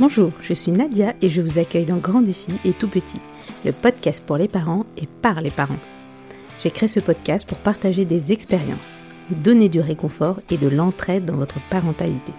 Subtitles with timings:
[0.00, 3.20] Bonjour, je suis Nadia et je vous accueille dans Grand Défi et Tout Petit,
[3.64, 5.78] le podcast pour les parents et par les parents.
[6.60, 11.24] J'ai créé ce podcast pour partager des expériences, vous donner du réconfort et de l'entraide
[11.24, 12.32] dans votre parentalité.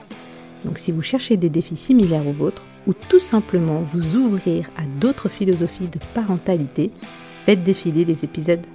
[0.66, 4.84] Donc si vous cherchez des défis similaires aux vôtres ou tout simplement vous ouvrir à
[4.99, 6.91] d'autres philosophies de parentalité,
[7.45, 8.66] faites défiler les épisodes.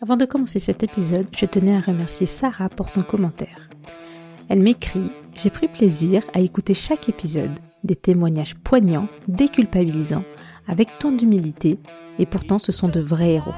[0.00, 3.69] Avant de commencer cet épisode, je tenais à remercier Sarah pour son commentaire.
[4.50, 7.52] Elle m'écrit J'ai pris plaisir à écouter chaque épisode,
[7.84, 10.24] des témoignages poignants, déculpabilisants,
[10.66, 11.78] avec tant d'humilité,
[12.18, 13.54] et pourtant ce sont de vrais héros.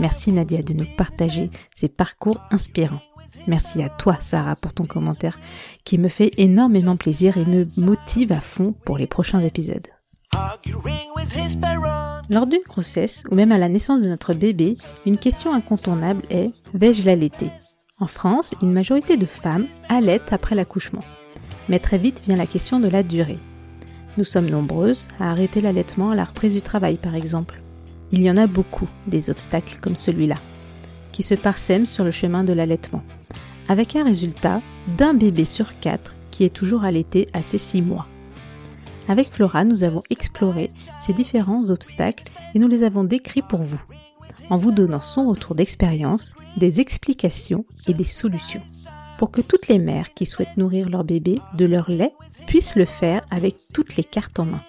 [0.00, 3.00] Merci Nadia de nous partager ces parcours inspirants.
[3.46, 5.38] Merci à toi Sarah pour ton commentaire
[5.84, 9.86] qui me fait énormément plaisir et me motive à fond pour les prochains épisodes.
[12.30, 16.50] Lors d'une grossesse ou même à la naissance de notre bébé, une question incontournable est
[16.74, 17.52] vais-je l'allaiter?
[18.02, 21.04] En France, une majorité de femmes allaitent après l'accouchement.
[21.68, 23.38] Mais très vite vient la question de la durée.
[24.18, 27.62] Nous sommes nombreuses à arrêter l'allaitement à la reprise du travail par exemple.
[28.10, 30.34] Il y en a beaucoup des obstacles comme celui-là,
[31.12, 33.04] qui se parsèment sur le chemin de l'allaitement,
[33.68, 34.62] avec un résultat
[34.98, 38.08] d'un bébé sur quatre qui est toujours allaité à ses six mois.
[39.06, 43.80] Avec Flora, nous avons exploré ces différents obstacles et nous les avons décrits pour vous,
[44.50, 48.62] en vous donnant son retour d'expérience, des explications et des solutions,
[49.18, 52.12] pour que toutes les mères qui souhaitent nourrir leur bébé de leur lait
[52.46, 54.62] puissent le faire avec toutes les cartes en main.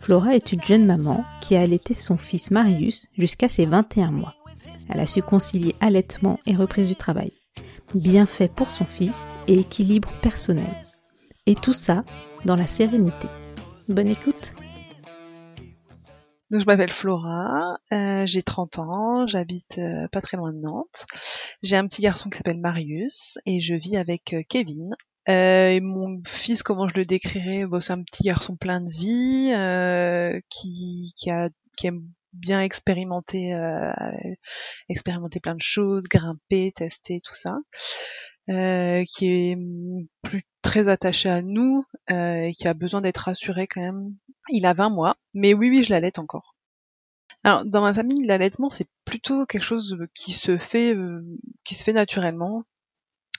[0.00, 4.34] Flora est une jeune maman qui a allaité son fils Marius jusqu'à ses 21 mois.
[4.88, 7.32] Elle a su concilier allaitement et reprise du travail.
[7.94, 9.16] Bien fait pour son fils
[9.48, 10.84] et équilibre personnel.
[11.46, 12.04] Et tout ça
[12.44, 13.28] dans la sérénité.
[13.88, 14.52] Bonne écoute
[16.50, 21.06] donc je m'appelle Flora, euh, j'ai 30 ans, j'habite euh, pas très loin de Nantes.
[21.62, 24.94] J'ai un petit garçon qui s'appelle Marius et je vis avec euh, Kevin.
[25.26, 27.66] et mon fils, comment je le décrirais?
[27.66, 32.02] Bon, C'est un petit garçon plein de vie qui, qui, a, qui aime
[32.32, 33.52] bien expérimenter,
[34.88, 37.58] expérimenter plein de choses, grimper, tester, tout ça.
[38.48, 39.58] Euh, qui est
[40.22, 44.14] plus très attaché à nous euh, et qui a besoin d'être rassuré quand même.
[44.48, 46.54] Il a 20 mois, mais oui, oui, je l'allaite encore.
[47.44, 51.22] Alors, dans ma famille, l'allaitement, c'est plutôt quelque chose qui se fait, euh,
[51.64, 52.64] qui se fait naturellement.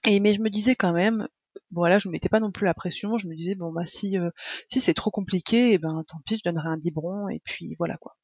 [0.05, 1.27] Et mais je me disais quand même,
[1.71, 3.17] voilà, je me mettais pas non plus la pression.
[3.17, 4.17] Je me disais bon bah si
[4.69, 7.97] si c'est trop compliqué, eh ben tant pis, je donnerai un biberon et puis voilà
[7.97, 8.15] quoi.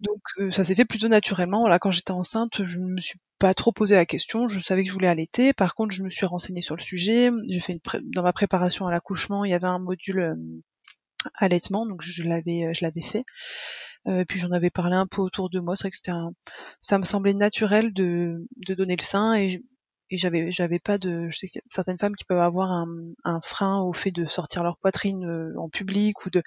[0.00, 0.20] Donc
[0.52, 1.60] ça s'est fait plutôt naturellement.
[1.60, 4.48] Voilà, quand j'étais enceinte, je me suis pas trop posé la question.
[4.48, 5.52] Je savais que je voulais allaiter.
[5.52, 7.30] Par contre, je me suis renseignée sur le sujet.
[7.48, 7.80] J'ai fait une
[8.10, 10.34] dans ma préparation à l'accouchement, il y avait un module
[11.34, 13.24] allaitement, donc je l'avais je l'avais fait.
[14.08, 15.76] Euh, puis j'en avais parlé un peu autour de moi.
[15.76, 16.32] C'est vrai que c'était un,
[16.80, 19.62] ça me semblait naturel de, de donner le sein et
[20.10, 22.86] j'avais j'avais pas de je sais que certaines femmes qui peuvent avoir un,
[23.24, 26.42] un frein au fait de sortir leur poitrine euh, en public ou de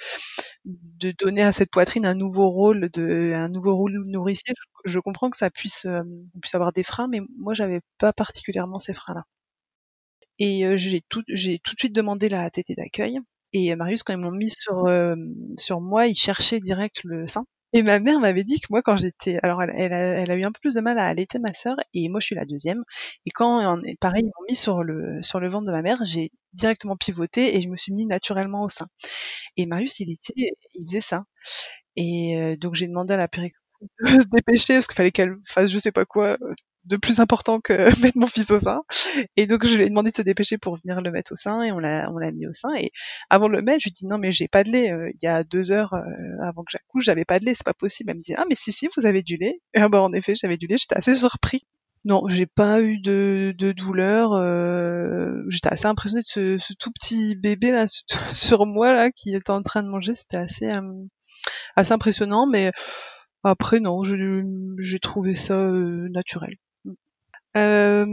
[0.65, 4.53] de donner à cette poitrine un nouveau rôle de un nouveau rôle nourricier
[4.85, 6.03] je, comprends que ça puisse euh,
[6.41, 9.23] puisse avoir des freins mais moi j'avais pas particulièrement ces freins là
[10.39, 13.19] et euh, j'ai tout j'ai tout de suite demandé la tétée d'accueil
[13.55, 14.85] et Marius quand ils m'ont mis sur
[15.57, 17.45] sur moi il cherchait direct le sein
[17.75, 20.35] et ma mère m'avait dit que moi, quand j'étais, alors elle, elle, a, elle, a,
[20.37, 22.45] eu un peu plus de mal à allaiter ma sœur, et moi je suis la
[22.45, 22.85] deuxième.
[23.25, 26.31] Et quand, pareil, ils m'ont mis sur le sur le ventre de ma mère, j'ai
[26.53, 28.87] directement pivoté et je me suis mis naturellement au sein.
[29.57, 31.25] Et Marius, il était, il faisait ça.
[31.97, 33.59] Et euh, donc j'ai demandé à la péricultrice
[34.19, 36.37] de se dépêcher parce qu'il fallait qu'elle fasse je sais pas quoi
[36.85, 38.83] de plus important que mettre mon fils au sein.
[39.37, 41.63] Et donc je lui ai demandé de se dépêcher pour venir le mettre au sein
[41.63, 42.73] et on l'a on l'a mis au sein.
[42.75, 42.91] Et
[43.29, 44.91] avant de le mettre, je lui dit non mais j'ai pas de lait.
[44.91, 46.03] Euh, il y a deux heures euh,
[46.41, 48.11] avant que j'accouche, j'avais pas de lait, c'est pas possible.
[48.11, 49.61] Elle me dit ah mais si si vous avez du lait.
[49.73, 50.77] Et bah en effet j'avais du lait.
[50.77, 51.65] J'étais assez surpris.
[52.05, 54.33] Non, j'ai pas eu de, de douleur.
[54.33, 57.87] Euh, j'étais assez impressionnée de ce, tout petit bébé là
[58.31, 60.13] sur moi là qui était en train de manger.
[60.13, 60.71] C'était assez
[61.75, 62.71] assez impressionnant, mais
[63.43, 66.55] après non, j'ai trouvé ça naturel.
[67.57, 68.05] Euh,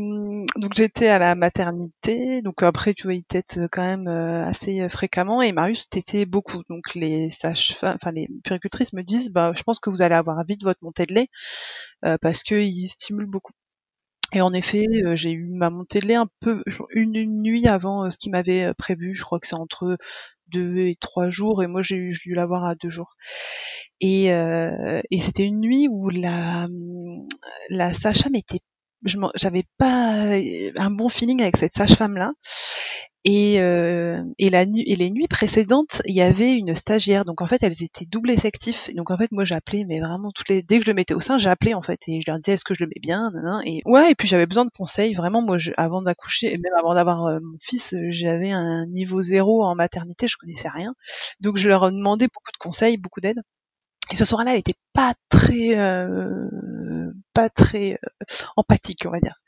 [0.56, 4.80] donc j'étais à la maternité, donc après tu vois ils têtent quand même euh, assez
[4.82, 6.62] euh, fréquemment et Marius t'était beaucoup.
[6.70, 10.44] Donc les sages, enfin les puricultrices me disent bah je pense que vous allez avoir
[10.46, 11.28] vite votre montée de lait
[12.04, 13.52] euh, parce que il stimule beaucoup.
[14.34, 16.62] Et en effet, j'ai eu ma montée de lait un peu
[16.94, 19.14] une, nuit avant ce qu'il m'avait prévu.
[19.14, 19.98] Je crois que c'est entre
[20.48, 23.16] deux et trois jours et moi j'ai dû l'avoir à deux jours.
[24.00, 26.66] Et, et c'était une nuit où la
[27.70, 28.60] la sage-femme était
[29.04, 32.32] j'avais pas euh, un bon feeling avec cette sage-femme là
[33.24, 37.24] Et, euh, et la nuit et les nuits précédentes, il y avait une stagiaire.
[37.24, 38.90] Donc en fait, elles étaient double effectif.
[38.96, 41.20] Donc en fait, moi j'appelais, mais vraiment toutes les dès que je le mettais au
[41.20, 43.30] sein, j'appelais en fait et je leur disais est-ce que je le mets bien,
[43.64, 44.10] et ouais.
[44.10, 45.14] Et puis j'avais besoin de conseils.
[45.14, 49.22] Vraiment, moi, je, avant d'accoucher, et même avant d'avoir euh, mon fils, j'avais un niveau
[49.22, 50.94] zéro en maternité, je connaissais rien.
[51.40, 53.40] Donc je leur demandais beaucoup de conseils, beaucoup d'aide.
[54.10, 56.48] Et ce soir-là, elle était pas très, euh,
[57.34, 58.24] pas très euh,
[58.56, 59.40] empathique, on va dire.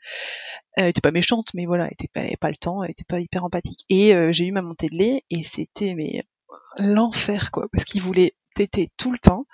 [0.73, 3.05] Elle était pas méchante, mais voilà, elle était pas, elle pas le temps, elle était
[3.07, 3.85] pas hyper empathique.
[3.89, 6.23] Et euh, j'ai eu ma montée de lait et c'était mais
[6.77, 9.45] l'enfer quoi, parce qu'il voulait téter tout le temps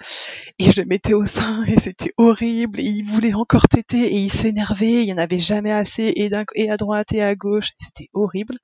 [0.60, 4.18] et je le mettais au sein et c'était horrible et il voulait encore téter et
[4.18, 7.72] il s'énervait, il y en avait jamais assez et, et à droite et à gauche,
[7.80, 8.58] c'était horrible.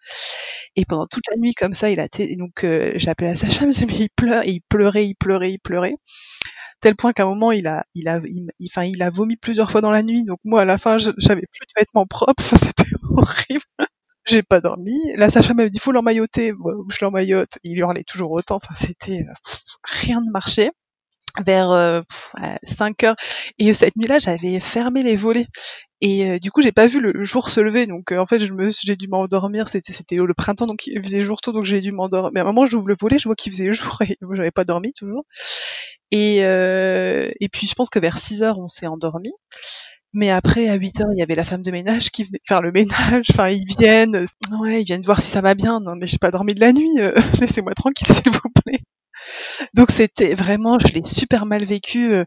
[0.76, 3.72] Et pendant toute la nuit comme ça, il a tété, donc euh, appelé la sage-femme,
[3.88, 5.96] mais il pleure et il pleurait, il pleurait, il pleurait
[6.82, 8.20] tel point qu'à un moment il a il a
[8.60, 10.26] il, a vomi plusieurs fois dans la nuit.
[10.26, 12.44] Donc moi à la fin j'avais plus de vêtements propres.
[12.58, 13.64] C'était horrible.
[14.26, 14.98] J'ai pas dormi.
[15.16, 16.54] La Sacha m'a dit faut l'emmailloter.
[16.90, 17.58] Je l'emmaillote?
[17.64, 18.58] Il hurlait toujours autant.
[18.58, 19.26] Enfin c'était
[19.84, 20.72] rien ne marchait.
[21.46, 22.02] Vers euh,
[22.64, 23.16] 5 heures.
[23.60, 25.48] Et cette nuit-là j'avais fermé les volets.
[26.02, 27.88] Et euh, du coup j'ai pas vu le jour se lever.
[27.88, 29.68] Donc euh, en fait je me j'ai dû m'endormir.
[29.70, 32.32] C'était c'était le printemps donc il faisait jour tôt donc j'ai dû m'endormir.
[32.34, 34.66] Mais à un moment j'ouvre le volet je vois qu'il faisait jour et j'avais pas
[34.66, 35.26] dormi toujours
[36.12, 39.32] et, euh, et puis je pense que vers 6 heures, on s'est endormi.
[40.14, 42.62] Mais après, à 8 heures, il y avait la femme de ménage qui venait faire
[42.62, 43.26] le ménage.
[43.32, 44.28] Enfin, ils viennent,
[44.60, 45.80] ouais, ils viennent voir si ça va bien.
[45.80, 47.00] Non, mais j'ai pas dormi de la nuit.
[47.00, 48.80] Euh, laissez-moi tranquille, s'il vous plaît.
[49.76, 52.12] Donc c'était vraiment, je l'ai super mal vécu.
[52.14, 52.24] Euh,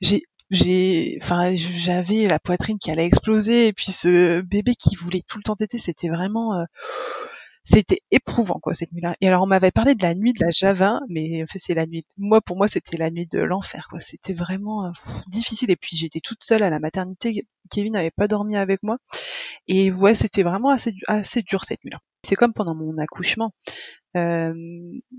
[0.00, 5.22] j'ai, j'ai, enfin, j'avais la poitrine qui allait exploser et puis ce bébé qui voulait
[5.26, 6.54] tout le temps téter, c'était vraiment.
[6.54, 6.64] Euh,
[7.64, 9.14] c'était éprouvant quoi cette nuit-là.
[9.20, 11.74] Et alors on m'avait parlé de la nuit de la Java, mais en fait c'est
[11.74, 12.02] la nuit.
[12.18, 14.00] Moi pour moi c'était la nuit de l'enfer quoi.
[14.00, 14.90] C'était vraiment euh,
[15.28, 15.70] difficile.
[15.70, 17.46] Et puis j'étais toute seule à la maternité.
[17.70, 18.98] Kevin n'avait pas dormi avec moi.
[19.68, 21.98] Et ouais c'était vraiment assez dur cette nuit-là.
[22.26, 23.52] C'est comme pendant mon accouchement.
[24.16, 24.54] Euh,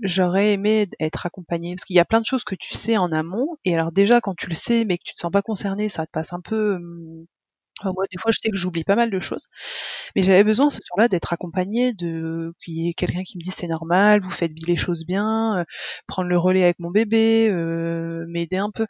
[0.02, 3.10] j'aurais aimé être accompagnée parce qu'il y a plein de choses que tu sais en
[3.10, 5.88] amont et alors déjà quand tu le sais mais que tu te sens pas concerné
[5.88, 7.26] ça te passe un peu hum,
[7.82, 9.48] moi, des fois, je sais que j'oublie pas mal de choses,
[10.14, 13.54] mais j'avais besoin ce soir-là d'être accompagnée de qu'il y ait quelqu'un qui me dise
[13.54, 15.64] c'est normal, vous faites les choses bien, euh,
[16.06, 18.86] prendre le relais avec mon bébé, euh, m'aider un peu.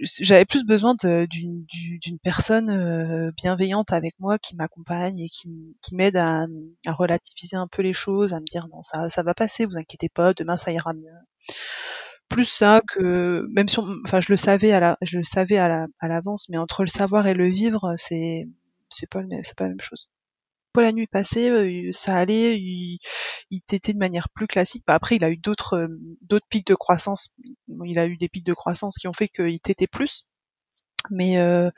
[0.00, 6.16] J'avais plus besoin d'une personne euh, bienveillante avec moi qui m'accompagne et qui, qui m'aide
[6.16, 6.46] à,
[6.86, 9.76] à relativiser un peu les choses, à me dire non ça ça va passer, vous
[9.76, 11.10] inquiétez pas, demain ça ira mieux
[12.28, 15.68] plus ça que même si enfin je le savais à la je le savais à
[15.68, 18.48] la à l'avance mais entre le savoir et le vivre c'est
[18.88, 20.08] c'est pas le même c'est pas la même chose.
[20.72, 22.98] Pour la nuit passée euh, ça allait il,
[23.50, 24.82] il t'était de manière plus classique.
[24.86, 25.88] Bah, après il a eu d'autres euh,
[26.22, 27.28] d'autres pics de croissance.
[27.68, 30.26] Il a eu des pics de croissance qui ont fait qu'il t'était plus.
[31.10, 31.70] Mais euh,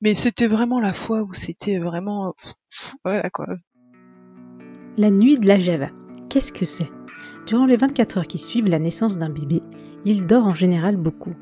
[0.00, 2.34] mais c'était vraiment la fois où c'était vraiment
[3.04, 3.46] voilà quoi.
[4.96, 5.88] La nuit de la Java.
[6.28, 6.90] Qu'est-ce que c'est?
[7.46, 9.60] Durant les 24 heures qui suivent la naissance d'un bébé,
[10.04, 11.34] il dort en général beaucoup.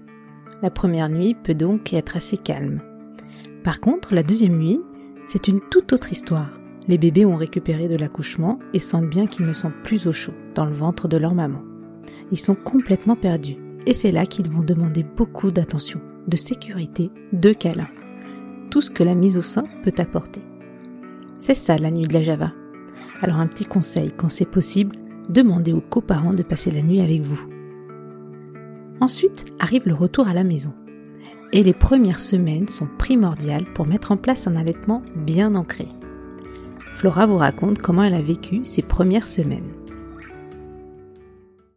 [0.63, 2.81] La première nuit peut donc être assez calme.
[3.63, 4.81] Par contre, la deuxième nuit,
[5.27, 6.51] c'est une toute autre histoire.
[6.89, 10.33] Les bébés ont récupéré de l'accouchement et sentent bien qu'ils ne sont plus au chaud
[10.55, 11.63] dans le ventre de leur maman.
[12.31, 13.57] Ils sont complètement perdus
[13.87, 17.91] et c'est là qu'ils vont demander beaucoup d'attention, de sécurité, de câlins.
[18.71, 20.43] Tout ce que la mise au sein peut apporter.
[21.37, 22.53] C'est ça la nuit de la Java.
[23.21, 24.97] Alors un petit conseil, quand c'est possible,
[25.29, 27.41] demandez aux coparents de passer la nuit avec vous.
[29.01, 30.75] Ensuite arrive le retour à la maison.
[31.53, 35.89] Et les premières semaines sont primordiales pour mettre en place un allaitement bien ancré.
[36.95, 39.73] Flora vous raconte comment elle a vécu ses premières semaines.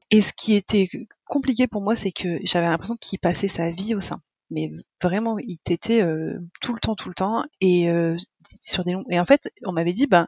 [0.09, 0.89] Et ce qui était
[1.25, 4.19] compliqué pour moi, c'est que j'avais l'impression qu'il passait sa vie au sein
[4.51, 8.15] mais vraiment il t'était euh, tout le temps tout le temps et euh,
[9.09, 10.27] et en fait on m'avait dit ben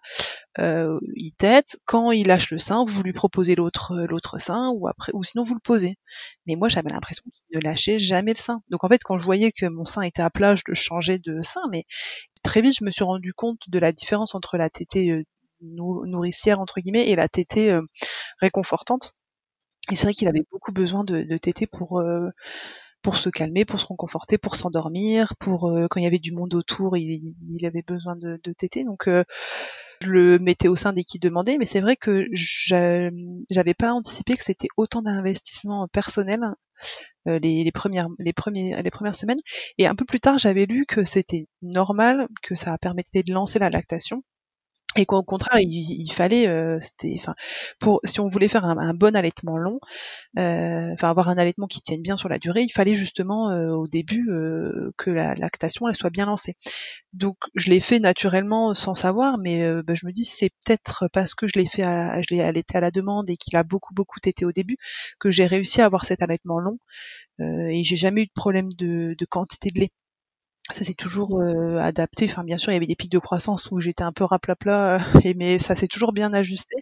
[0.60, 4.88] euh, il tête quand il lâche le sein vous lui proposez l'autre l'autre sein ou
[4.88, 5.98] après ou sinon vous le posez.
[6.46, 8.62] Mais moi j'avais l'impression qu'il ne lâchait jamais le sein.
[8.70, 11.20] Donc en fait quand je voyais que mon sein était à plat je le changeais
[11.20, 11.86] de sein mais
[12.44, 15.24] très vite je me suis rendu compte de la différence entre la tétée
[15.62, 17.80] nourricière entre guillemets et la tétée
[18.40, 19.14] réconfortante.
[19.92, 22.02] Et c'est vrai qu'il avait beaucoup besoin de, de tétée pour
[23.04, 26.32] pour se calmer, pour se reconforter, pour s'endormir, pour euh, quand il y avait du
[26.32, 28.84] monde autour, il, il avait besoin de, de téter.
[28.84, 29.24] Donc euh,
[30.02, 34.36] je le mettais au sein dès qu'il demandait, mais c'est vrai que j'avais pas anticipé
[34.36, 36.42] que c'était autant d'investissement personnel
[37.28, 39.40] euh, les, les, premières les premiers les premières semaines.
[39.78, 43.60] Et un peu plus tard, j'avais lu que c'était normal, que ça permettait de lancer
[43.60, 44.24] la lactation
[44.96, 47.34] et qu'au contraire il, fallait euh, c'était enfin
[47.80, 49.80] pour si on voulait faire un, bon allaitement long
[50.38, 53.72] euh, enfin avoir un allaitement qui tienne bien sur la durée il fallait justement euh,
[53.72, 54.28] au début
[54.98, 56.56] que la lactation elle soit bien lancée.
[57.14, 61.36] Donc je l'ai fait naturellement sans savoir mais bah, je me dis c'est peut-être parce
[61.36, 63.94] que je l'ai fait à, je l'ai allaité à la demande et qu'il a beaucoup
[63.94, 64.78] beaucoup tété au début
[65.20, 66.78] que j'ai réussi à avoir cet allaitement long
[67.40, 69.92] et j'ai jamais eu de problème de, de quantité de lait
[70.72, 72.26] ça s'est toujours euh, adapté.
[72.26, 74.96] Enfin, bien sûr, il y avait des pics de croissance où j'étais un peu raplapla,
[74.96, 75.00] euh,
[75.36, 76.76] mais ça s'est toujours bien ajusté.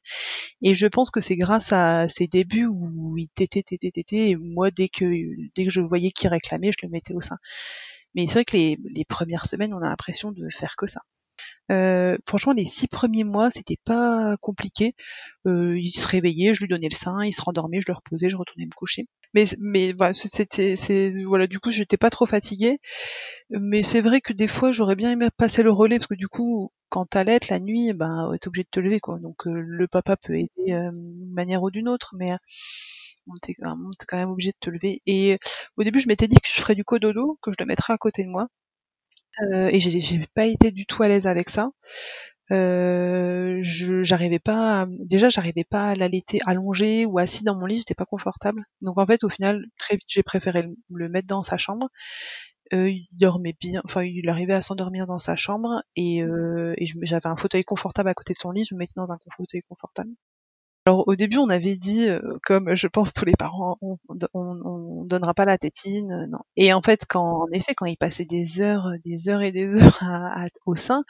[0.61, 4.35] Et je pense que c'est grâce à ces débuts où il tétait, tétait, tétait, et
[4.37, 5.05] moi, dès que
[5.55, 7.37] dès que je voyais qu'il réclamait, je le mettais au sein.
[8.15, 11.01] Mais c'est vrai que les, les premières semaines, on a l'impression de faire que ça.
[11.71, 14.93] Euh, franchement, les six premiers mois, c'était pas compliqué.
[15.47, 18.29] Euh, il se réveillait, je lui donnais le sein, il se rendormait, je le reposais,
[18.29, 19.07] je retournais me coucher.
[19.33, 19.45] Mais
[20.13, 22.79] c'était c'est voilà, du coup, j'étais pas trop fatiguée.
[23.49, 26.27] Mais c'est vrai que des fois, j'aurais bien aimé passer le relais parce que du
[26.27, 29.19] coup, quand t'allaites la nuit, ben t'es obligé de te lever quoi.
[29.19, 32.33] Donc euh, le papa peut aider euh, d'une manière ou d'une autre, mais
[33.27, 35.01] on t'es quand même obligé de te lever.
[35.05, 35.37] Et
[35.77, 37.97] au début, je m'étais dit que je ferais du cododo, que je le mettrais à
[37.97, 38.47] côté de moi.
[39.41, 41.71] Euh, et j'ai pas été du tout à l'aise avec ça.
[42.51, 47.77] Euh, je j'arrivais pas déjà j'arrivais pas à l'allaiter allongé ou assis dans mon lit
[47.77, 48.65] j'étais pas confortable.
[48.81, 51.89] Donc en fait au final très vite j'ai préféré le, mettre dans sa chambre.
[52.73, 57.27] Euh, il dormait bien enfin il arrivait à s'endormir dans sa chambre et, et j'avais
[57.27, 60.11] un fauteuil confortable à côté de son lit je me mettais dans un fauteuil confortable
[60.87, 63.97] alors au début, on avait dit, euh, comme je pense tous les parents, on,
[64.33, 66.39] on, donnera pas la tétine, euh, non.
[66.55, 69.67] Et en fait, quand en effet, quand il passait des heures, des heures et des
[70.03, 71.03] heures au sein,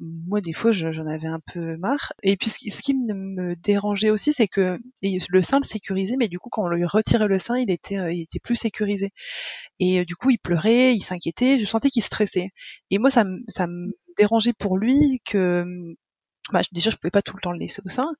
[0.00, 2.12] moi des fois, j'en avais un peu marre.
[2.24, 6.40] Et puis ce, qui me dérangeait aussi, c'est que le sein le sécurisait, mais du
[6.40, 9.10] coup, quand on lui retirait le sein, il était, euh, il était plus sécurisé.
[9.78, 12.50] Et du coup, il pleurait, il s'inquiétait, je sentais qu'il stressait.
[12.90, 15.64] Et moi, ça, ça me dérangeait pour lui que
[16.52, 18.14] bah, déjà je pouvais pas tout le temps le laisser au sein.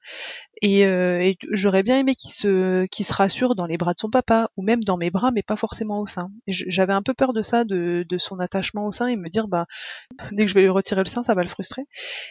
[0.63, 4.63] Et, euh, j'aurais bien aimé qu'il se rassure dans les bras de son papa ou
[4.63, 6.31] même dans mes bras mais pas forcément au sein.
[6.49, 9.49] J'avais un peu peur de ça de, de son attachement au sein et me dire
[9.49, 9.67] bah
[10.33, 11.83] dès que je vais lui retirer le sein ça va le frustrer.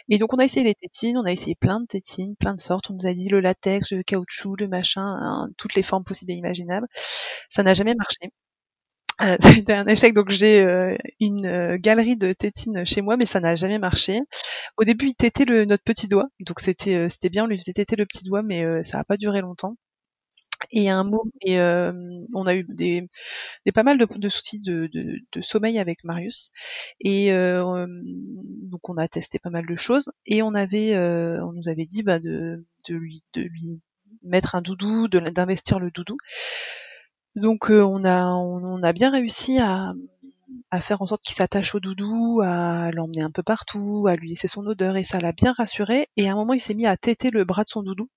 [0.08, 2.60] Et donc on a essayé les tétines on a essayé plein de tétines plein de
[2.60, 2.90] sortes.
[2.90, 6.32] On nous a dit le latex le caoutchouc le machin hein, toutes les formes possibles
[6.32, 6.88] et imaginables.
[7.50, 8.30] Ça n'a jamais marché
[9.20, 13.26] euh, c'était un échec, donc j'ai euh, une euh, galerie de tétines chez moi, mais
[13.26, 14.20] ça n'a jamais marché.
[14.76, 17.72] Au début, il tétait le, notre petit doigt, donc c'était c'était bien, on lui faisait
[17.72, 19.76] téter le petit doigt, mais ça n'a pas duré longtemps.
[20.70, 23.06] Et un mot, et on a eu des,
[23.74, 24.88] pas mal de, soucis de,
[25.42, 26.50] sommeil avec Marius,
[27.00, 31.86] et donc on a testé pas mal de choses, et on avait, on nous avait
[31.86, 33.82] dit bah, de, de lui de lui
[34.22, 36.16] mettre un doudou, d'investir le doudou.
[37.36, 39.92] Donc euh, on a on, a bien réussi à,
[40.70, 44.30] à faire en sorte qu'il s'attache au doudou, à l'emmener un peu partout, à lui
[44.30, 46.08] laisser son odeur et ça l'a bien rassuré.
[46.16, 48.08] Et à un moment il s'est mis à téter le bras de son doudou.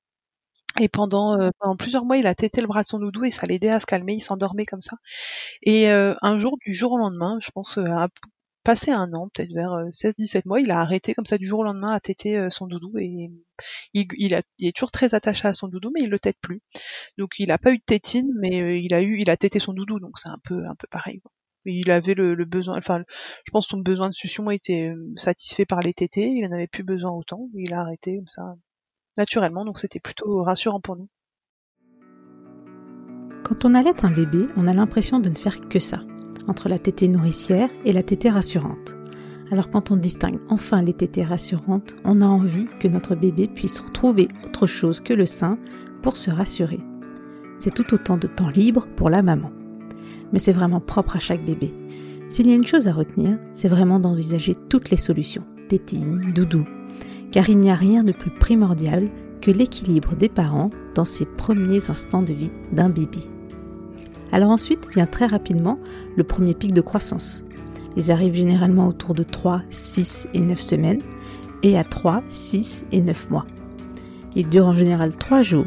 [0.80, 3.48] Et pendant, euh, plusieurs mois, il a tété le bras de son doudou et ça
[3.48, 4.14] l'aidait à se calmer.
[4.16, 4.98] Il s'endormait comme ça.
[5.64, 8.08] Et euh, un jour, du jour au lendemain, je pense à
[8.68, 11.64] passé un an, peut-être vers 16-17 mois, il a arrêté comme ça du jour au
[11.64, 13.32] lendemain à téter son doudou et
[13.94, 16.62] il, est toujours très attaché à son doudou, mais il le tète plus.
[17.18, 20.02] Donc il a pas eu de tétine, mais euh, il a eu, tété son doudou,
[20.02, 21.22] donc c'est un peu, un peu pareil.
[21.64, 23.04] Il avait le, besoin, enfin,
[23.46, 26.52] je pense que son besoin de succion était euh, satisfait par les tétés, il en
[26.52, 28.56] avait plus besoin autant, il a arrêté comme ça
[29.16, 31.10] naturellement, donc c'était plutôt rassurant pour nous.
[33.44, 36.00] Quand on allait un bébé, on a l'impression de ne faire que ça,
[36.48, 38.98] entre la tétée nourricière et la tétée rassurante.
[39.52, 43.80] Alors quand on distingue enfin les tétées rassurantes, on a envie que notre bébé puisse
[43.80, 45.58] retrouver autre chose que le sein
[46.02, 46.80] pour se rassurer.
[47.60, 49.52] C'est tout autant de temps libre pour la maman.
[50.32, 51.74] Mais c'est vraiment propre à chaque bébé.
[52.30, 56.66] S'il y a une chose à retenir, c'est vraiment d'envisager toutes les solutions, tétine, doudou,
[57.32, 59.10] car il n'y a rien de plus primordial
[59.42, 63.20] que l'équilibre des parents dans ces premiers instants de vie d'un bébé.
[64.32, 65.80] Alors ensuite vient très rapidement
[66.16, 67.46] le premier pic de croissance,
[67.98, 71.02] ils arrivent généralement autour de 3, 6 et 9 semaines
[71.64, 73.48] et à 3, 6 et 9 mois.
[74.36, 75.66] Ils durent en général 3 jours,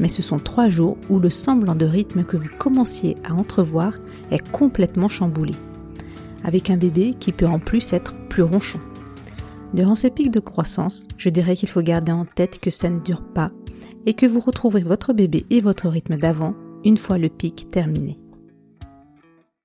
[0.00, 3.92] mais ce sont 3 jours où le semblant de rythme que vous commenciez à entrevoir
[4.32, 5.54] est complètement chamboulé,
[6.42, 8.80] avec un bébé qui peut en plus être plus ronchon.
[9.72, 12.98] Durant ces pics de croissance, je dirais qu'il faut garder en tête que ça ne
[12.98, 13.52] dure pas
[14.04, 18.18] et que vous retrouverez votre bébé et votre rythme d'avant une fois le pic terminé.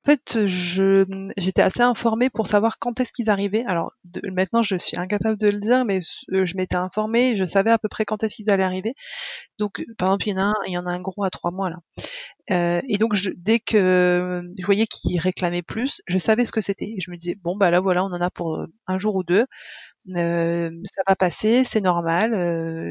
[0.05, 3.63] En fait, j'étais assez informée pour savoir quand est-ce qu'ils arrivaient.
[3.67, 3.93] Alors
[4.33, 6.01] maintenant, je suis incapable de le dire, mais
[6.33, 8.95] euh, je m'étais informée, je savais à peu près quand est-ce qu'ils allaient arriver.
[9.59, 11.77] Donc, par exemple, il y en a un, gros à trois mois là.
[12.51, 16.95] Euh, et donc, dès que je voyais qu'il réclamait plus, je savais ce que c'était.
[16.99, 19.23] je me disais bon bah là voilà, on en a pour euh, un jour ou
[19.23, 19.45] deux.
[20.05, 22.33] ça va passer, c'est normal.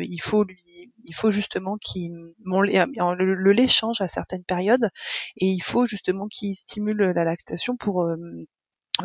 [0.03, 0.57] il faut lui,
[1.05, 2.13] il faut justement qu'il,
[2.45, 4.89] le, le, lait change à certaines périodes
[5.37, 8.07] et il faut justement qu'il stimule la lactation pour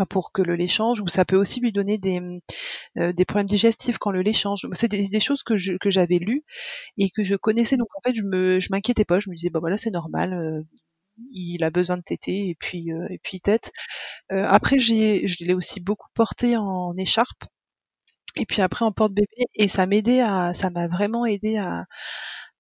[0.10, 2.20] pour que le lait change ou ça peut aussi lui donner des,
[2.96, 4.68] des problèmes digestifs quand le lait change.
[4.74, 6.44] C'est des, choses que j'avais lues
[6.98, 9.60] et que je connaissais donc en fait je me m'inquiétais pas, je me disais bah
[9.60, 10.64] voilà c'est normal,
[11.32, 13.72] il a besoin de téter et puis euh, et puis tête.
[14.32, 17.46] Euh, après j'ai je l'ai aussi beaucoup porté en écharpe
[18.38, 21.86] et puis après en porte-bébé et ça m'aidait à ça m'a vraiment aidé à,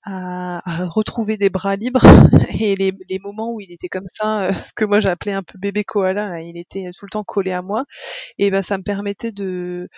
[0.09, 2.01] à, retrouver des bras libres
[2.59, 5.43] et les, les, moments où il était comme ça, euh, ce que moi j'appelais un
[5.43, 7.85] peu bébé koala, là, il était tout le temps collé à moi.
[8.37, 9.89] Et ben ça me permettait de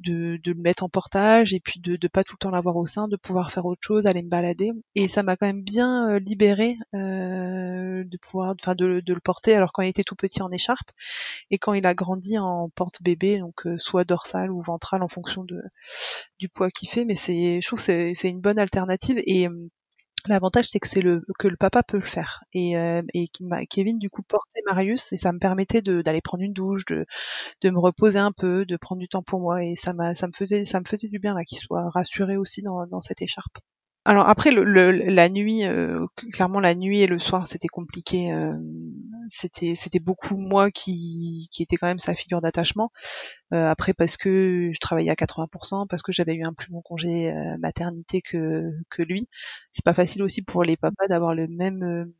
[0.00, 2.76] de, de le mettre en portage et puis de ne pas tout le temps l'avoir
[2.76, 4.72] au sein, de pouvoir faire autre chose, aller me balader.
[4.94, 9.20] Et ça m'a quand même bien euh, libéré euh, de pouvoir, enfin de, de, le
[9.20, 9.54] porter.
[9.54, 10.90] Alors quand il était tout petit en écharpe
[11.50, 15.44] et quand il a grandi en porte-bébé, donc euh, soit dorsale ou ventrale en fonction
[15.44, 15.62] de
[16.38, 17.04] du poids qu'il fait.
[17.04, 19.48] Mais c'est, je trouve que c'est une bonne alternative et
[20.26, 22.44] L'avantage, c'est que c'est le que le papa peut le faire.
[22.54, 23.28] Et, euh, et
[23.68, 27.04] Kevin du coup portait Marius et ça me permettait d'aller prendre une douche, de,
[27.62, 30.26] de me reposer un peu, de prendre du temps pour moi et ça m'a ça
[30.26, 33.22] me faisait ça me faisait du bien là qu'il soit rassuré aussi dans, dans cette
[33.22, 33.58] écharpe.
[34.06, 38.32] Alors après le, la nuit, euh, clairement la nuit et le soir c'était compliqué.
[38.32, 38.52] Euh,
[39.28, 42.90] c'était c'était beaucoup moi qui qui était quand même sa figure d'attachement.
[43.52, 46.82] Euh, après parce que je travaillais à 80%, parce que j'avais eu un plus bon
[46.82, 49.28] congé maternité que que lui.
[49.72, 52.12] C'est pas facile aussi pour les papas d'avoir le même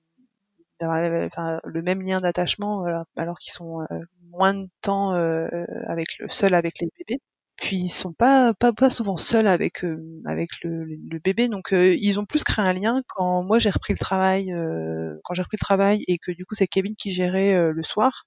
[0.81, 2.85] d'avoir enfin, le même lien d'attachement
[3.17, 3.87] alors qu'ils sont
[4.31, 7.21] moins de temps avec le seul avec les bébés
[7.57, 10.87] puis ils sont pas pas, pas souvent seuls avec euh, avec le,
[11.19, 11.49] bébé.
[11.49, 15.15] Donc euh, ils ont plus créé un lien quand moi j'ai repris le travail euh,
[15.25, 18.25] quand j'ai repris le travail et que du coup c'est Kevin qui gérait le soir.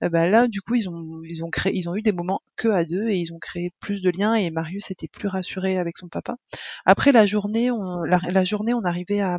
[0.00, 2.68] Bah là du coup ils ont ils ont créé ils ont eu des moments que
[2.68, 5.96] à deux et ils ont créé plus de liens et Marius était plus rassuré avec
[5.96, 6.36] son papa.
[6.84, 9.38] Après la journée on la journée on arrivait à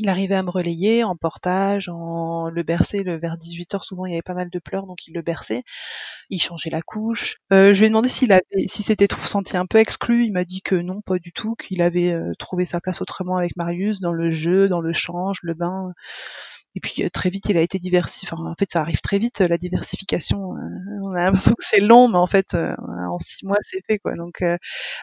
[0.00, 3.84] il arrivait à me relayer en portage, en le bercer le, vers 18 heures.
[3.84, 5.62] Souvent, il y avait pas mal de pleurs, donc il le berçait.
[6.30, 7.38] Il changeait la couche.
[7.52, 10.24] Euh, je lui ai demandé s'il avait, si s'était senti un peu exclu.
[10.24, 13.36] Il m'a dit que non, pas du tout, qu'il avait euh, trouvé sa place autrement
[13.36, 15.92] avec Marius, dans le jeu, dans le change, le bain.
[16.74, 18.28] Et puis euh, très vite, il a été diversifié.
[18.32, 20.54] En fait, ça arrive très vite la diversification.
[20.56, 20.60] Euh,
[21.02, 22.56] on a l'impression que c'est long, mais en fait,
[23.18, 24.14] six mois, c'est fait quoi.
[24.16, 24.42] Donc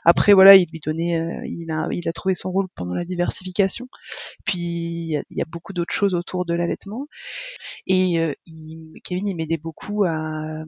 [0.05, 3.87] après, voilà, il lui donnait, il a, il a trouvé son rôle pendant la diversification.
[4.45, 7.07] Puis il y a, y a beaucoup d'autres choses autour de l'allaitement.
[7.87, 10.63] Et il, Kevin, il m'aidait beaucoup à,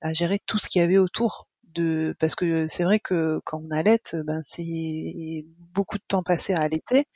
[0.00, 3.62] à gérer tout ce qu'il y avait autour de parce que c'est vrai que quand
[3.64, 7.06] on allait, ben c'est beaucoup de temps passé à allaiter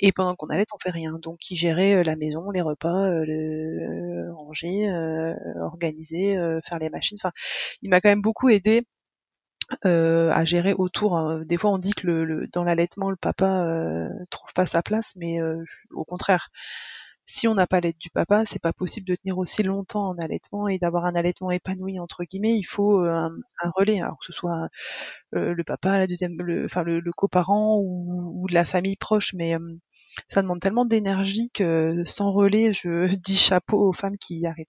[0.00, 1.18] et pendant qu'on allait, on fait rien.
[1.20, 4.88] Donc il gérait la maison, les repas, le ranger,
[5.60, 7.18] organiser, faire les machines.
[7.22, 7.32] Enfin,
[7.82, 8.84] il m'a quand même beaucoup aidé
[9.82, 11.16] à gérer autour.
[11.16, 11.42] Hein.
[11.44, 15.38] Des fois, on dit que dans l'allaitement, le papa trouve pas sa place, mais
[15.90, 16.50] au contraire,
[17.28, 20.18] si on n'a pas l'aide du papa, c'est pas possible de tenir aussi longtemps en
[20.18, 22.56] allaitement et d'avoir un allaitement épanoui entre guillemets.
[22.56, 23.28] Il faut euh,
[23.62, 24.68] un, relais, alors que ce soit
[25.34, 29.54] euh, le papa, la deuxième, le, enfin le, coparent ou, de la famille proche, mais
[29.54, 29.76] euh,
[30.28, 34.66] ça demande tellement d'énergie que sans relais, je dis chapeau aux femmes qui y arrivent.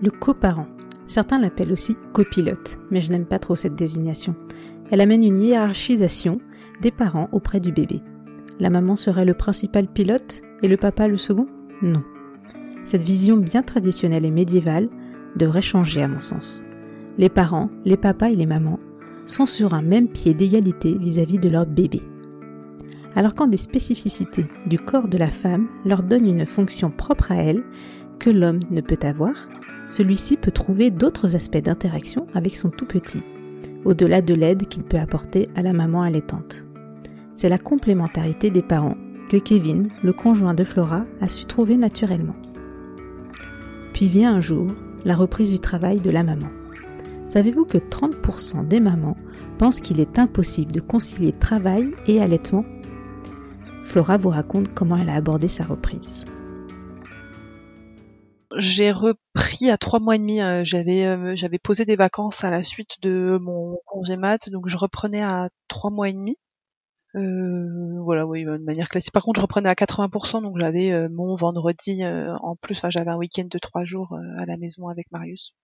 [0.00, 0.68] Le coparent.
[1.06, 4.34] Certains l'appellent aussi copilote, mais je n'aime pas trop cette désignation.
[4.90, 6.38] Elle amène une hiérarchisation
[6.80, 8.02] des parents auprès du bébé.
[8.58, 11.46] La maman serait le principal pilote et le papa le second?
[11.82, 12.02] Non.
[12.84, 14.88] Cette vision bien traditionnelle et médiévale
[15.36, 16.62] devrait changer à mon sens.
[17.18, 18.78] Les parents, les papas et les mamans
[19.26, 22.00] sont sur un même pied d'égalité vis-à-vis de leur bébé.
[23.14, 27.36] Alors quand des spécificités du corps de la femme leur donnent une fonction propre à
[27.36, 27.64] elle
[28.18, 29.34] que l'homme ne peut avoir,
[29.88, 33.22] celui-ci peut trouver d'autres aspects d'interaction avec son tout petit,
[33.84, 36.64] au-delà de l'aide qu'il peut apporter à la maman allaitante.
[37.34, 38.96] C'est la complémentarité des parents
[39.28, 42.36] que Kevin, le conjoint de Flora, a su trouver naturellement.
[43.92, 44.66] Puis vient un jour
[45.04, 46.48] la reprise du travail de la maman.
[47.28, 49.16] Savez-vous que 30% des mamans
[49.58, 52.64] pensent qu'il est impossible de concilier travail et allaitement?
[53.84, 56.24] Flora vous raconte comment elle a abordé sa reprise.
[58.56, 60.40] J'ai repris à trois mois et demi.
[60.40, 64.68] Euh, j'avais euh, j'avais posé des vacances à la suite de mon congé mat, donc
[64.68, 66.36] je reprenais à trois mois et demi.
[67.16, 69.12] Euh, voilà, oui, de manière classique.
[69.12, 72.76] Par contre, je reprenais à 80%, donc j'avais euh, mon vendredi en plus.
[72.76, 75.54] Enfin, j'avais un week-end de trois jours à la maison avec Marius.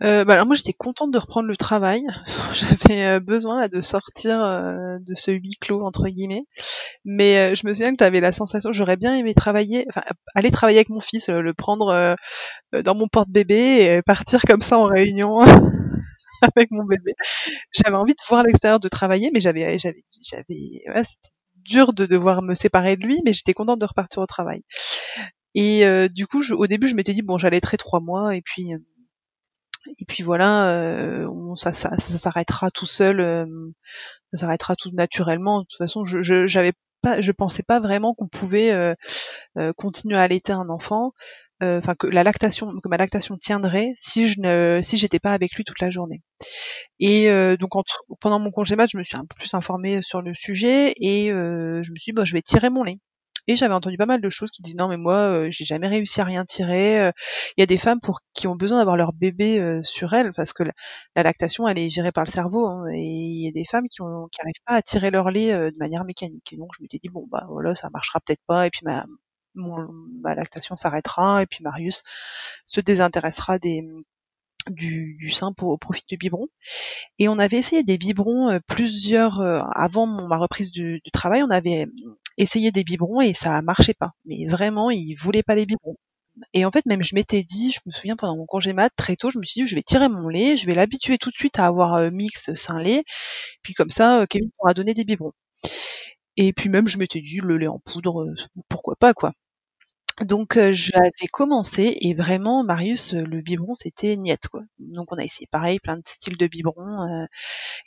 [0.00, 2.02] Bah alors moi j'étais contente de reprendre le travail.
[2.52, 4.38] J'avais besoin là, de sortir
[5.00, 6.44] de ce huis clos entre guillemets.
[7.04, 9.86] Mais je me souviens que j'avais la sensation, j'aurais bien aimé travailler,
[10.34, 12.16] aller travailler avec mon fils, le prendre
[12.72, 15.40] dans mon porte-bébé et partir comme ça en réunion.
[16.56, 17.14] avec mon bébé.
[17.72, 22.42] J'avais envie de voir l'extérieur, de travailler, mais j'avais, j'avais, j'avais, c'était dur de devoir
[22.42, 24.62] me séparer de lui, mais j'étais contente de repartir au travail.
[25.54, 28.36] Et euh, du coup, je, au début, je m'étais dit bon, j'allais être trois mois,
[28.36, 28.72] et puis
[29.98, 33.46] et puis voilà, euh, ça, ça, ça s'arrêtera tout seul, euh,
[34.32, 35.60] ça s'arrêtera tout naturellement.
[35.60, 38.94] De toute façon, je, je j'avais pas, je pensais pas vraiment qu'on pouvait euh,
[39.58, 41.12] euh, continuer à allaiter un enfant,
[41.62, 45.34] euh, enfin que la lactation, que ma lactation tiendrait si je ne, si j'étais pas
[45.34, 46.22] avec lui toute la journée.
[46.98, 50.22] Et donc entre, pendant mon congé mat, je me suis un peu plus informée sur
[50.22, 52.98] le sujet et je me suis dit, bah, je vais tirer mon lait.
[53.46, 55.88] Et j'avais entendu pas mal de choses qui disent non mais moi euh, j'ai jamais
[55.88, 57.00] réussi à rien tirer.
[57.06, 57.12] Euh.
[57.56, 60.32] Il y a des femmes pour qui ont besoin d'avoir leur bébé euh, sur elles
[60.32, 63.52] parce que la, lactation elle est gérée par le cerveau hein, et il y a
[63.52, 66.52] des femmes qui ont qui arrivent pas à tirer leur lait de manière mécanique.
[66.52, 69.04] Et donc je m'étais dit bon bah voilà ça marchera peut-être pas et puis ma
[69.54, 69.76] mon,
[70.22, 72.02] ma lactation s'arrêtera et puis Marius
[72.66, 73.84] se désintéressera des
[74.70, 76.46] du, du sein pour, au profit du biberon.
[77.18, 79.40] Et on avait essayé des biberons plusieurs
[79.76, 81.42] avant ma reprise du, du, travail.
[81.42, 81.86] On avait
[82.36, 84.12] essayer des biberons et ça marchait pas.
[84.24, 85.96] Mais vraiment, il voulait pas les biberons.
[86.52, 89.16] Et en fait, même je m'étais dit, je me souviens pendant mon congé mat, très
[89.16, 91.36] tôt, je me suis dit, je vais tirer mon lait, je vais l'habituer tout de
[91.36, 93.04] suite à avoir euh, mix sein-lait,
[93.62, 95.32] puis comme ça, euh, Kevin pourra donner des biberons.
[96.36, 98.34] Et puis même, je m'étais dit, le lait en poudre, euh,
[98.68, 99.32] pourquoi pas, quoi.
[100.20, 104.62] Donc j'avais commencé et vraiment Marius le biberon c'était niette quoi.
[104.78, 107.26] Donc on a essayé pareil plein de styles de biberon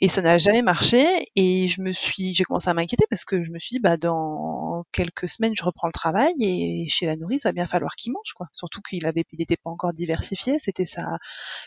[0.00, 3.42] et ça n'a jamais marché et je me suis j'ai commencé à m'inquiéter parce que
[3.44, 7.16] je me suis dit bah dans quelques semaines je reprends le travail et chez la
[7.16, 8.48] nourrice va bien falloir qu'il mange quoi.
[8.52, 11.18] Surtout qu'il avait il n'était pas encore diversifié, c'était sa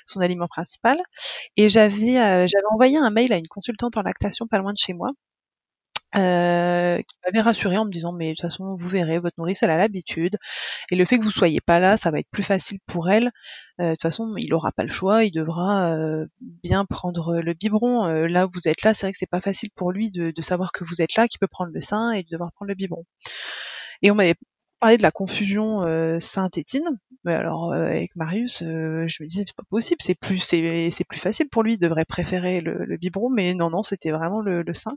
[0.05, 0.97] son aliment principal
[1.57, 2.13] et j'avais
[2.47, 5.09] j'avais envoyé un mail à une consultante en lactation pas loin de chez moi
[6.15, 9.63] euh, qui m'avait rassuré en me disant mais de toute façon vous verrez votre nourrice
[9.63, 10.37] elle a l'habitude.
[10.89, 13.31] Et le fait que vous soyez pas là ça va être plus facile pour elle.
[13.79, 17.53] Euh, de toute façon il aura pas le choix il devra euh, bien prendre le
[17.53, 18.05] biberon.
[18.25, 20.83] Là vous êtes là c'est vrai que c'est pas facile pour lui de, savoir que
[20.83, 23.03] vous êtes là qu'il peut prendre le sein et de devoir prendre le biberon.
[24.01, 24.35] Et on m'avait
[24.81, 29.45] parler de la confusion euh, Saint-Étienne, mais alors euh, avec Marius, euh, je me disais
[29.47, 32.97] c'est pas possible, c'est plus c'est plus facile pour lui, il devrait préférer le, le
[32.97, 34.93] biberon, mais non non c'était vraiment le, le sein.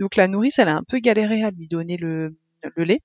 [0.00, 2.36] Donc la nourrice elle a un peu galéré à lui donner le,
[2.76, 3.02] le lait.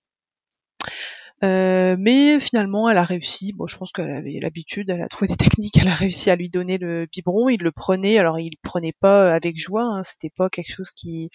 [1.43, 3.51] Euh, mais finalement, elle a réussi.
[3.53, 6.35] Bon, je pense qu'elle avait l'habitude, elle a trouvé des techniques, elle a réussi à
[6.35, 7.49] lui donner le biberon.
[7.49, 10.91] Il le prenait, alors il le prenait pas avec joie, hein, c'était pas quelque chose
[10.95, 11.29] qui,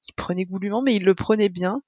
[0.00, 1.82] qui prenait goulûment, mais il le prenait bien.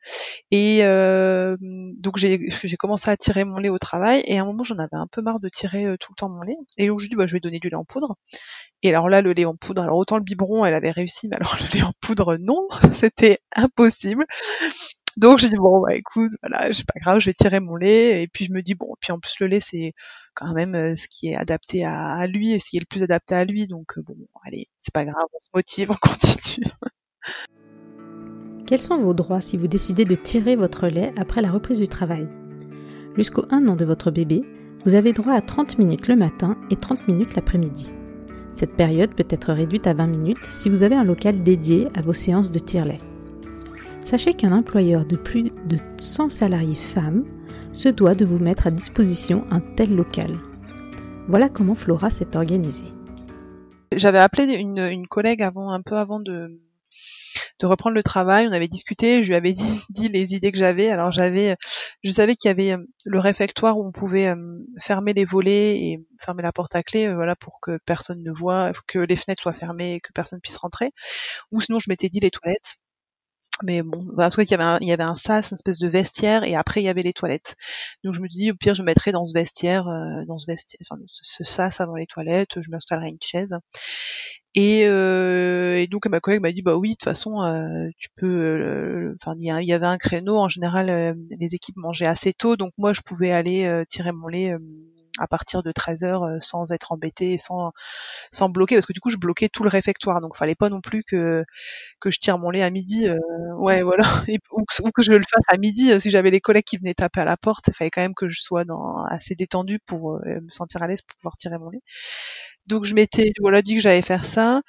[0.51, 2.39] Et euh, donc j'ai
[2.79, 5.23] commencé à tirer mon lait au travail, et à un moment j'en avais un peu
[5.23, 6.57] marre de tirer euh, tout le temps mon lait.
[6.77, 8.17] Et donc je dis bah je vais donner du lait en poudre.
[8.83, 11.37] Et alors là, le lait en poudre, alors autant le biberon, elle avait réussi, mais
[11.37, 14.27] alors le lait en poudre, non, c'était impossible.
[15.17, 18.23] Donc j'ai dit bon bah écoute, voilà, c'est pas grave, je vais tirer mon lait
[18.23, 19.93] et puis je me dis bon, puis en plus le lait c'est
[20.35, 23.03] quand même euh, ce qui est adapté à, lui et ce qui est le plus
[23.03, 26.67] adapté à lui, donc euh, bon allez, c'est pas grave, on se motive, on continue.
[28.67, 31.89] Quels sont vos droits si vous décidez de tirer votre lait après la reprise du
[31.89, 32.27] travail?
[33.17, 34.43] Jusqu'au 1 an de votre bébé,
[34.85, 37.95] vous avez droit à 30 minutes le matin et 30 minutes l'après-midi.
[38.57, 42.03] Cette période peut être réduite à 20 minutes si vous avez un local dédié à
[42.03, 42.99] vos séances de tire-lait.
[44.05, 47.25] Sachez qu'un employeur de plus de 100 salariés femmes
[47.73, 50.39] se doit de vous mettre à disposition un tel local.
[51.27, 52.93] Voilà comment Flora s'est organisée.
[53.97, 56.61] J'avais appelé une, collègue avant, un peu avant de,
[57.63, 58.47] reprendre le travail.
[58.47, 60.91] On avait discuté, je lui avais dit, les idées que j'avais.
[60.91, 61.57] Alors j'avais,
[62.03, 64.37] je savais qu'il y avait euh, le réfectoire où on pouvait euh,
[64.83, 68.33] fermer les volets et fermer la porte à clé, euh, voilà, pour que personne ne
[68.33, 70.91] voit, que les fenêtres soient fermées et que personne puisse rentrer.
[71.53, 72.77] Ou sinon, je m'étais dit les toilettes
[73.63, 75.89] mais bon, parce qu'il y avait un, il y avait un sas, une espèce de
[75.89, 77.55] vestiaire, et après il y avait les toilettes.
[78.03, 80.81] Donc je me dis, au pire, je mettrais dans ce vestiaire, euh, dans ce vestiaire,
[80.91, 83.57] enfin, ce sas avant les toilettes, je m'installerai une chaise.
[84.57, 88.09] Et, euh, et, donc ma collègue m'a dit, bah oui, de toute façon, euh, tu
[88.17, 88.27] peux.
[88.27, 90.39] Euh, enfin, il y, avait un créneau.
[90.39, 94.55] En général, les équipes mangeaient assez tôt, donc moi, je pouvais aller tirer mon lait
[95.19, 97.73] à partir de 13 heures euh, sans être embêté et sans
[98.33, 100.21] sans bloquer parce que du coup je bloquais tout le réfectoire.
[100.21, 101.45] Donc fallait pas non plus que
[102.01, 103.19] que je tire mon lait à midi euh,
[103.59, 104.05] ouais voilà.
[104.53, 107.21] Ou, que, je le fasse à midi euh, si j'avais les collègues qui venaient taper
[107.21, 110.51] à la porte il fallait quand même que je sois dans assez détendu pour me
[110.51, 111.83] sentir à l'aise pour pouvoir tirer mon lait.
[112.67, 114.63] Donc je m'étais voilà dit que j'allais faire ça.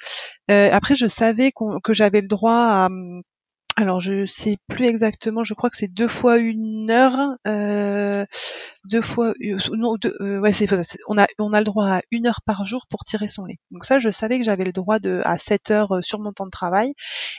[0.48, 2.88] Après je savais que j'avais le droit à
[3.78, 7.36] alors je sais plus exactement, je crois que c'est deux fois une heure.
[7.46, 8.24] Euh,
[8.86, 10.68] deux fois, euh, non, deux, euh, ouais, c'est,
[11.08, 13.58] on a, on a le droit à une heure par jour pour tirer son lait.
[13.70, 16.32] Donc ça, je savais que j'avais le droit de, à 7 heures euh, sur mon
[16.32, 16.94] temps de travail,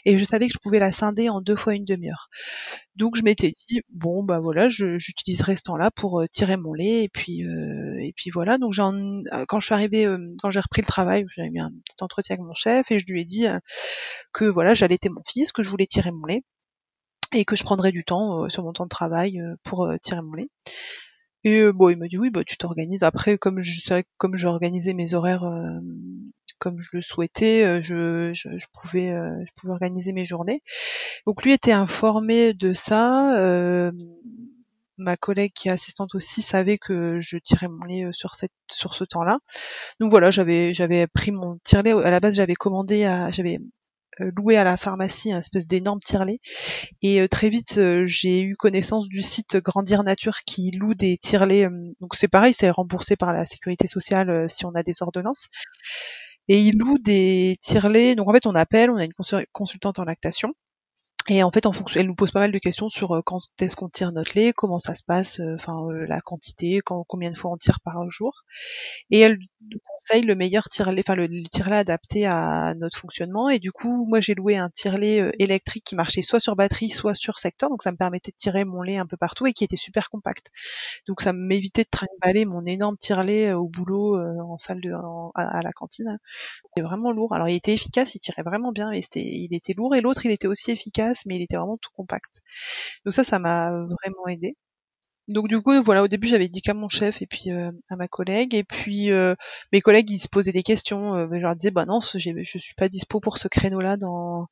[0.06, 2.30] et je savais que je pouvais la scinder en deux fois une demi-heure.
[2.96, 7.10] Donc je m'étais dit, bon, bah voilà, j'utiliserai ce temps-là pour tirer mon lait, et
[7.10, 8.58] puis, et puis voilà.
[8.58, 8.94] Donc j'en,
[9.48, 10.08] quand je suis arrivée,
[10.42, 13.06] quand j'ai repris le travail, j'avais mis un petit entretien avec mon chef, et je
[13.06, 13.46] lui ai dit
[14.34, 16.44] que voilà, j'allaitais mon fils, que je voulais tirer mon lait
[17.34, 20.50] et que je prendrais du temps sur mon temps de travail pour tirer mon lait.
[21.44, 23.04] Et bon, il m'a dit oui, bah tu t'organises.
[23.04, 25.46] Après, comme je savais, comme j'ai organisé mes horaires
[26.60, 30.64] comme je le souhaitais, je, je, je pouvais, je pouvais organiser mes journées.
[31.26, 33.92] Donc lui était informé de ça.
[34.98, 38.96] ma collègue qui est assistante aussi savait que je tirais mon lait sur cette, sur
[38.96, 39.40] ce temps-là.
[40.00, 41.92] Donc voilà, j'avais, j'avais pris mon tire-lait.
[41.92, 43.64] À la base, j'avais commandé à, j'avais euh,
[44.20, 46.40] loué à la pharmacie un espèce d'énorme tire-lait.
[47.02, 51.18] Et euh, très vite, euh, j'ai eu connaissance du site Grandir Nature qui loue des
[51.18, 51.68] tire-lait.
[52.02, 55.48] donc c'est pareil, c'est remboursé par la sécurité sociale si on a des ordonnances.
[56.48, 58.16] Et il loue des tire-lait.
[58.16, 59.14] Donc en fait, on appelle, on a une
[59.52, 60.54] consultante en lactation.
[61.30, 63.76] Et en fait, en fonction, elle nous pose pas mal de questions sur quand est-ce
[63.76, 65.76] qu'on tire notre lait, comment ça se passe, enfin
[66.08, 68.46] la quantité, combien de fois on tire par jour.
[69.12, 69.38] Et elle
[69.70, 73.50] nous conseille le meilleur tire-lait, enfin le, tire-lait adapté à notre fonctionnement.
[73.50, 77.16] Et du coup, moi j'ai loué un tire-lait électrique qui marchait soit sur batterie, soit
[77.16, 79.66] sur secteur, donc ça me permettait de tirer mon lait un peu partout et qui
[79.66, 80.48] était super compact.
[81.08, 84.94] Donc ça m'évitait de trimballer mon énorme tire-lait au boulot en salle de,
[85.36, 86.20] à, la cantine.
[86.70, 87.34] C'était vraiment lourd.
[87.34, 89.94] Alors il était efficace, il tirait vraiment bien, mais il était lourd.
[89.94, 92.42] Et l'autre, il était aussi efficace mais il était vraiment tout compact.
[93.06, 94.56] Donc ça, ça m'a vraiment aidé.
[95.30, 97.98] Donc du coup, voilà, au début j'avais dit qu'à mon chef et puis euh, à
[97.98, 99.36] ma collègue, et puis euh,
[99.74, 101.16] mes collègues ils se posaient des questions.
[101.16, 104.48] Euh, je leur disais bah non, je suis pas dispo pour ce créneau-là dans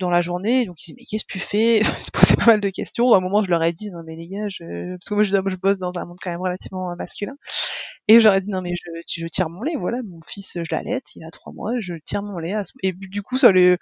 [0.00, 0.66] dans la journée.
[0.66, 1.78] Donc ils disaient mais qu'est-ce que tu fais?
[2.00, 3.12] Ils se posaient pas mal de questions.
[3.12, 4.96] À un moment je leur ai dit non mais les gars, je...
[4.96, 7.34] parce que moi je, je bosse dans un monde quand même relativement masculin,
[8.08, 8.90] et je leur ai dit non mais je,
[9.22, 9.76] je tire mon lait.
[9.78, 12.54] Voilà, mon fils je l'allaite, il a trois mois, je tire mon lait.
[12.82, 13.76] Et du coup ça les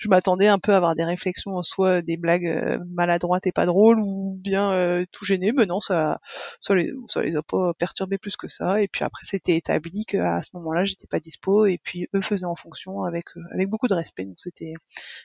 [0.00, 3.52] je m'attendais un peu à avoir des réflexions en soi, des blagues euh, maladroites et
[3.52, 6.20] pas drôles, ou bien euh, tout gêné, mais non, ça,
[6.60, 8.82] ça les, ça les a pas perturbés plus que ça.
[8.82, 12.46] Et puis après, c'était établi qu'à ce moment-là, j'étais pas dispo, et puis eux faisaient
[12.46, 14.72] en fonction avec, euh, avec beaucoup de respect, donc c'était,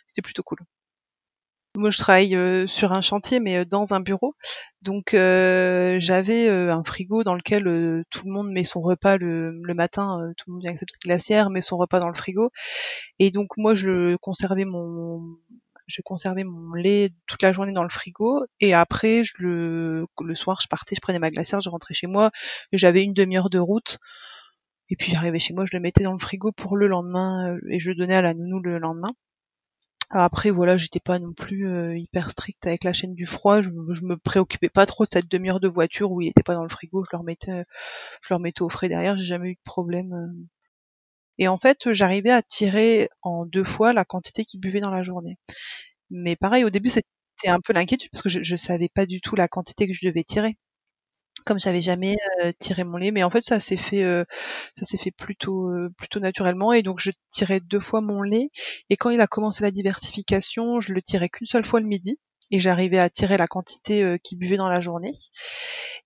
[0.08, 0.60] c'était plutôt cool.
[1.76, 4.36] Moi, je travaille euh, sur un chantier, mais euh, dans un bureau.
[4.82, 7.64] Donc, euh, j'avais un frigo dans lequel
[8.10, 10.32] tout le monde met son repas le, matin.
[10.38, 12.52] tout le monde vient avec sa petite glacière, met son repas dans le frigo.
[13.20, 15.22] Et donc, moi, je conservais mon,
[15.88, 18.46] je conservais mon lait toute la journée dans le frigo.
[18.62, 22.32] Et après, le, le soir, je partais, je prenais ma glacière, je rentrais chez moi.
[22.72, 24.00] J'avais une demi-heure de route.
[24.90, 27.80] Et puis, j'arrivais chez moi, je le mettais dans le frigo pour le lendemain et
[27.80, 29.12] je le donnais à la nounou le lendemain.
[30.10, 33.62] Après voilà, j'étais pas non plus euh, hyper stricte avec la chaîne du froid.
[33.62, 36.64] Je, me préoccupais pas trop de cette demi-heure de voiture où il était pas dans
[36.64, 37.04] le frigo.
[37.04, 37.66] Je leur mettais,
[38.22, 39.18] je leur mettais au frais derrière.
[39.18, 40.14] J'ai jamais eu de problème.
[40.14, 40.46] Euh.
[41.38, 45.04] Et en fait, j'arrivais à tirer en deux fois la quantité qu'ils buvaient dans la
[45.04, 45.38] journée.
[46.10, 47.08] Mais pareil, au début, c'était
[47.48, 50.08] un peu l'inquiétude parce que je, je savais pas du tout la quantité que je
[50.08, 50.58] devais tirer
[51.46, 52.18] comme j'avais jamais
[52.60, 54.04] tiré mon lait mais en fait ça s'est fait
[54.78, 58.50] ça s'est fait plutôt plutôt naturellement et donc je tirais deux fois mon lait
[58.90, 62.20] et quand il a commencé la diversification je le tirais qu'une seule fois le midi
[62.52, 65.12] et j'arrivais à tirer la quantité qu'il buvait dans la journée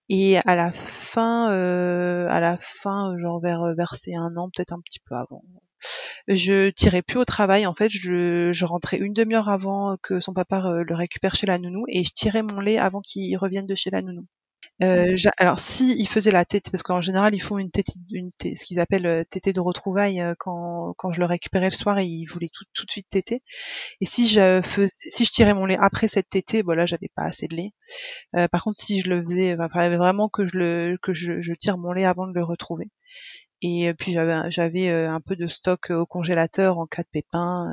[0.10, 5.00] et à la fin à la fin genre vers verser un an peut-être un petit
[5.00, 5.44] peu avant
[6.28, 10.34] je tirais plus au travail en fait je, je rentrais une demi-heure avant que son
[10.34, 13.76] papa le récupère chez la nounou et je tirais mon lait avant qu'il revienne de
[13.76, 14.26] chez la nounou
[14.82, 17.70] euh, alors si ils faisaient la tête, parce qu'en général ils font une
[18.12, 21.76] une ce qu'ils appellent euh, tétée de retrouvailles euh, quand, quand je le récupérais le
[21.76, 23.44] soir et ils voulaient tout, de suite téter.
[24.02, 24.62] Et si je
[25.00, 27.74] si je tirais mon lait après cette tétée, bon là j'avais pas assez de lait.
[28.50, 31.78] Par contre si je le faisais, il fallait vraiment que je le que je tire
[31.78, 32.90] mon lait avant de le retrouver.
[33.62, 37.68] Et puis j'avais j'avais un peu de stock au congélateur en cas de pépin.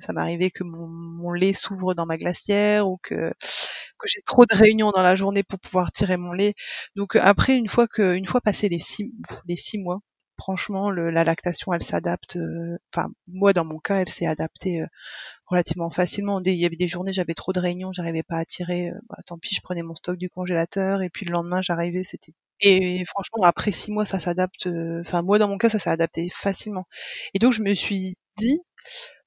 [0.00, 3.32] ça m'arrivait que mon, mon lait s'ouvre dans ma glacière ou que
[3.98, 6.54] que j'ai trop de réunions dans la journée pour pouvoir tirer mon lait.
[6.96, 9.12] Donc après, une fois que, une fois passé les six,
[9.46, 10.00] les six mois,
[10.38, 12.36] franchement, le, la lactation, elle s'adapte.
[12.36, 14.86] Euh, enfin, moi, dans mon cas, elle s'est adaptée euh,
[15.46, 16.40] relativement facilement.
[16.44, 18.90] Il y avait des journées, j'avais trop de réunions, j'arrivais pas à tirer.
[18.90, 22.04] Euh, bah, tant pis, je prenais mon stock du congélateur et puis le lendemain, j'arrivais,
[22.04, 22.34] c'était.
[22.60, 24.68] Et franchement, après six mois, ça s'adapte.
[25.00, 26.84] Enfin, moi, dans mon cas, ça s'est adapté facilement.
[27.34, 28.58] Et donc, je me suis dit,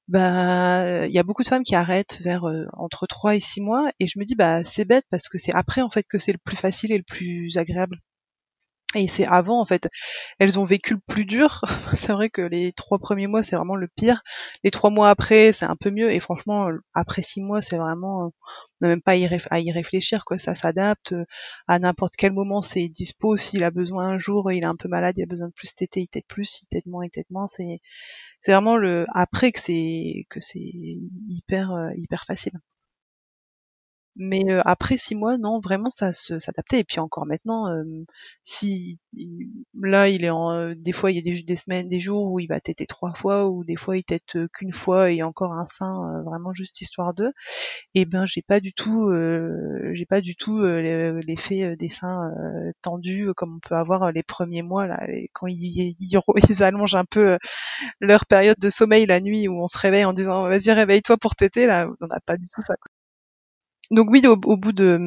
[0.08, 3.90] bah il y a beaucoup de femmes qui arrêtent vers entre 3 et 6 mois
[4.00, 6.32] et je me dis bah c'est bête parce que c'est après en fait que c'est
[6.32, 7.98] le plus facile et le plus agréable.
[8.94, 9.88] Et c'est avant, en fait,
[10.38, 11.62] elles ont vécu le plus dur.
[11.96, 14.22] c'est vrai que les trois premiers mois, c'est vraiment le pire.
[14.64, 16.12] Les trois mois après, c'est un peu mieux.
[16.12, 18.32] Et franchement, après six mois, c'est vraiment, on
[18.82, 20.38] n'a même pas à y, réfléchir, quoi.
[20.38, 21.14] Ça s'adapte
[21.68, 22.62] à n'importe quel moment.
[22.62, 23.36] C'est dispo.
[23.36, 25.74] S'il a besoin un jour, il est un peu malade, il a besoin de plus
[25.74, 27.48] tété, il tète plus, il tète moins, il tète moins.
[27.50, 27.80] C'est,
[28.40, 32.52] c'est vraiment le après que c'est que c'est hyper hyper facile.
[34.16, 36.80] Mais après six mois, non, vraiment ça se s'adaptait.
[36.80, 37.66] Et puis encore maintenant,
[38.44, 39.00] si
[39.80, 42.38] là il est en, des fois il y a des, des, semaines, des jours où
[42.38, 45.66] il va téter trois fois, ou des fois il tète qu'une fois et encore un
[45.66, 47.32] sein, vraiment juste histoire d'eux.
[47.94, 49.10] Et ben j'ai pas du tout,
[49.94, 52.32] j'ai pas du tout l'effet des seins
[52.82, 57.38] tendus comme on peut avoir les premiers mois là, quand ils, ils, allongent un peu
[58.00, 61.34] leur période de sommeil la nuit où on se réveille en disant vas-y réveille-toi pour
[61.36, 62.76] téter là, on n'a pas du tout ça.
[62.76, 62.90] Quoi
[63.90, 64.98] donc oui, au, bout de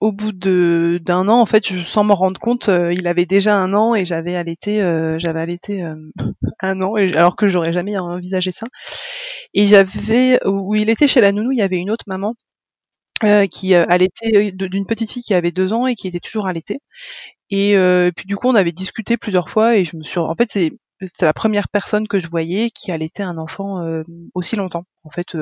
[0.00, 3.26] au bout de d'un an, en fait, je, sans m'en rendre compte, euh, il avait
[3.26, 5.96] déjà un an et j'avais allaité, euh, j'avais allaité euh,
[6.60, 8.64] un an, alors que j'aurais jamais envisagé ça.
[9.54, 12.34] Et j'avais, où il était chez la nounou, il y avait une autre maman
[13.50, 16.78] qui allaitait d'une petite fille qui avait deux ans et qui était toujours allaitée.
[17.50, 17.74] Et
[18.16, 20.70] puis du coup, on avait discuté plusieurs fois et je me suis, en fait, c'est
[21.00, 23.84] c'est la première personne que je voyais qui allaitait un enfant
[24.34, 24.84] aussi longtemps.
[25.04, 25.36] En fait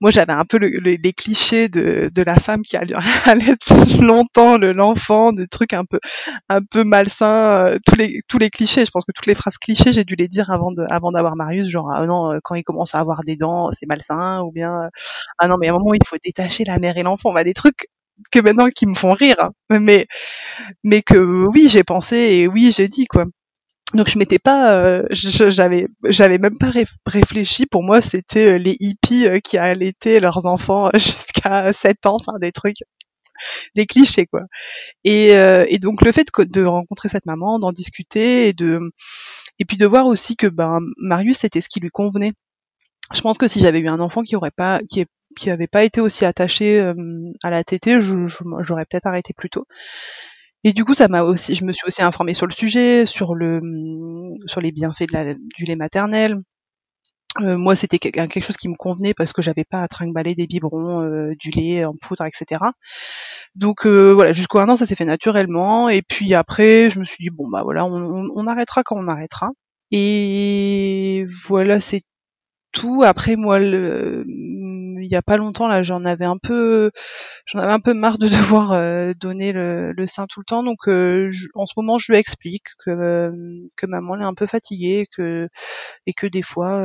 [0.00, 2.94] moi j'avais un peu le, les clichés de, de la femme qui allait
[4.00, 5.98] longtemps le l'enfant, de trucs un peu
[6.48, 8.84] un peu malsains, euh, tous les tous les clichés.
[8.84, 11.36] Je pense que toutes les phrases clichés j'ai dû les dire avant de avant d'avoir
[11.36, 14.52] Marius, genre ah non euh, quand il commence à avoir des dents c'est malsain ou
[14.52, 14.88] bien euh,
[15.38, 17.54] ah non mais à un moment il faut détacher la mère et l'enfant, va des
[17.54, 17.88] trucs
[18.32, 19.50] que maintenant qui me font rire, hein.
[19.80, 20.06] mais
[20.84, 23.24] mais que oui j'ai pensé et oui j'ai dit quoi.
[23.94, 26.72] Donc je m'étais pas, euh, j'avais, j'avais même pas
[27.06, 27.66] réfléchi.
[27.66, 32.38] Pour moi, c'était euh, les hippies euh, qui allaitaient leurs enfants jusqu'à 7 ans, enfin
[32.40, 32.78] des trucs,
[33.76, 34.42] des clichés quoi.
[35.04, 35.28] Et,
[35.68, 38.80] et donc le fait de rencontrer cette maman, d'en discuter et de,
[39.58, 42.32] et puis de voir aussi que ben Marius c'était ce qui lui convenait.
[43.14, 45.04] Je pense que si j'avais eu un enfant qui aurait pas, qui,
[45.36, 46.80] qui avait pas été aussi attaché
[47.42, 49.66] à la tétée, j'aurais peut-être arrêté plus tôt.
[50.66, 53.36] Et du coup, ça m'a aussi, je me suis aussi informée sur le sujet, sur
[53.36, 53.60] le,
[54.48, 56.40] sur les bienfaits de la, du lait maternel.
[57.40, 60.48] Euh, moi, c'était quelque chose qui me convenait parce que j'avais pas à trimballer des
[60.48, 62.64] biberons, euh, du lait en poudre, etc.
[63.54, 65.88] Donc euh, voilà, jusqu'au un an, ça s'est fait naturellement.
[65.88, 69.06] Et puis après, je me suis dit bon bah voilà, on, on arrêtera quand on
[69.06, 69.50] arrêtera.
[69.92, 72.02] Et voilà, c'est
[72.72, 73.02] tout.
[73.04, 74.24] Après, moi, le,
[75.06, 76.90] il y a pas longtemps là, j'en avais un peu,
[77.46, 80.62] j'en avais un peu marre de devoir euh, donner le, le, sein tout le temps.
[80.62, 83.32] Donc, euh, en ce moment, je lui explique que euh,
[83.76, 85.48] que maman est un peu fatiguée, que
[86.06, 86.82] et que des fois,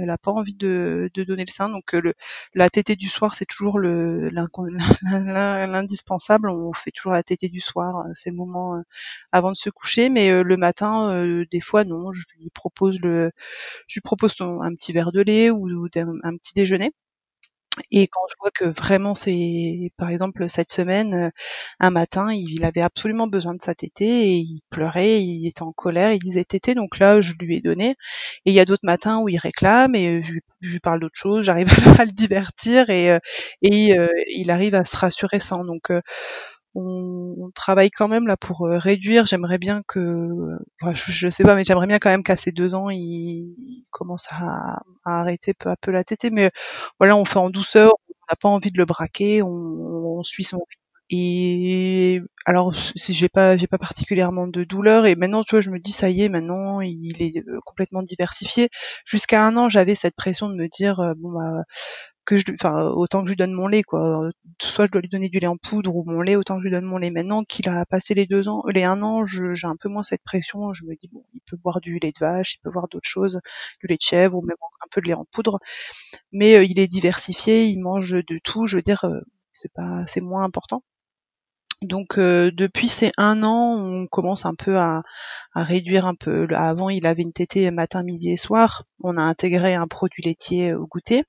[0.00, 1.68] elle a pas envie de, de donner le sein.
[1.68, 2.14] Donc, le,
[2.54, 4.28] la tétée du soir, c'est toujours le
[5.02, 6.50] l'indispensable.
[6.50, 8.06] On fait toujours la tétée du soir.
[8.14, 8.82] C'est le moment
[9.32, 10.08] avant de se coucher.
[10.08, 12.12] Mais le matin, des fois, non.
[12.12, 13.30] Je lui propose le,
[13.88, 16.92] je lui propose un petit verre de lait ou un petit déjeuner.
[17.90, 21.30] Et quand je vois que vraiment c'est, par exemple, cette semaine, euh,
[21.80, 25.72] un matin, il avait absolument besoin de sa tétée et il pleurait, il était en
[25.72, 27.96] colère, il disait tétée, donc là, je lui ai donné.
[28.44, 30.32] Et il y a d'autres matins où il réclame et euh, je,
[30.68, 31.68] lui parle d'autre chose, j'arrive
[32.00, 33.18] à le divertir et, euh,
[33.62, 33.96] et
[34.28, 35.64] il arrive à se rassurer sans.
[35.64, 35.90] Donc,
[36.74, 39.26] on, travaille quand même là pour réduire.
[39.26, 40.28] J'aimerais bien que,
[40.94, 43.54] je, sais pas, mais j'aimerais bien quand même qu'à ces deux ans, il,
[43.90, 46.30] commence à, arrêter peu à peu la tétée.
[46.30, 46.50] Mais
[46.98, 47.92] voilà, on fait en douceur.
[48.08, 49.42] On n'a pas envie de le braquer.
[49.42, 50.60] On, suit son
[51.10, 55.70] et alors si j'ai pas j'ai pas particulièrement de douleur et maintenant tu vois je
[55.70, 58.70] me dis ça y est maintenant il est complètement diversifié
[59.04, 61.64] jusqu'à un an j'avais cette pression de me dire bon bah
[62.24, 64.30] que je, enfin, autant que je lui donne mon lait, quoi.
[64.60, 66.64] Soit je dois lui donner du lait en poudre ou mon lait, autant que je
[66.64, 67.10] lui donne mon lait.
[67.10, 70.22] Maintenant qu'il a passé les deux ans, les un an, j'ai un peu moins cette
[70.22, 70.72] pression.
[70.72, 73.08] Je me dis bon, il peut boire du lait de vache, il peut boire d'autres
[73.08, 73.40] choses,
[73.80, 75.58] du lait de chèvre ou même un peu de lait en poudre.
[76.32, 78.66] Mais euh, il est diversifié, il mange de tout.
[78.66, 79.20] Je veux dire, euh,
[79.52, 80.82] c'est pas, c'est moins important.
[81.82, 85.02] Donc euh, depuis ces un an, on commence un peu à,
[85.52, 86.46] à, réduire un peu.
[86.54, 88.84] Avant, il avait une tétée matin, midi et soir.
[89.02, 91.24] On a intégré un produit laitier au goûter.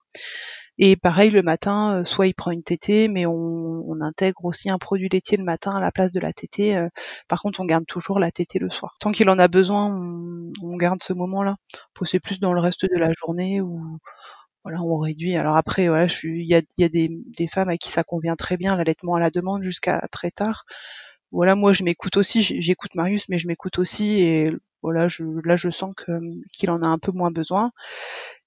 [0.79, 4.79] Et pareil, le matin, euh, soit il prend une tétée, mais on, intègre aussi un
[4.79, 6.75] produit laitier le matin à la place de la tétée.
[6.75, 6.89] Euh.
[7.27, 8.95] par contre, on garde toujours la tétée le soir.
[8.99, 9.87] Tant qu'il en a besoin,
[10.61, 11.55] on, garde ce moment-là.
[12.05, 13.99] C'est plus dans le reste de la journée où
[14.63, 15.35] voilà, on réduit.
[15.37, 18.35] Alors après, voilà, il y a, y a des, des, femmes à qui ça convient
[18.35, 20.65] très bien, l'allaitement à la demande jusqu'à très tard.
[21.31, 24.51] Voilà, moi je m'écoute aussi, j'écoute Marius, mais je m'écoute aussi et
[24.83, 25.93] voilà, je, là je sens
[26.53, 27.71] qu'il en a un peu moins besoin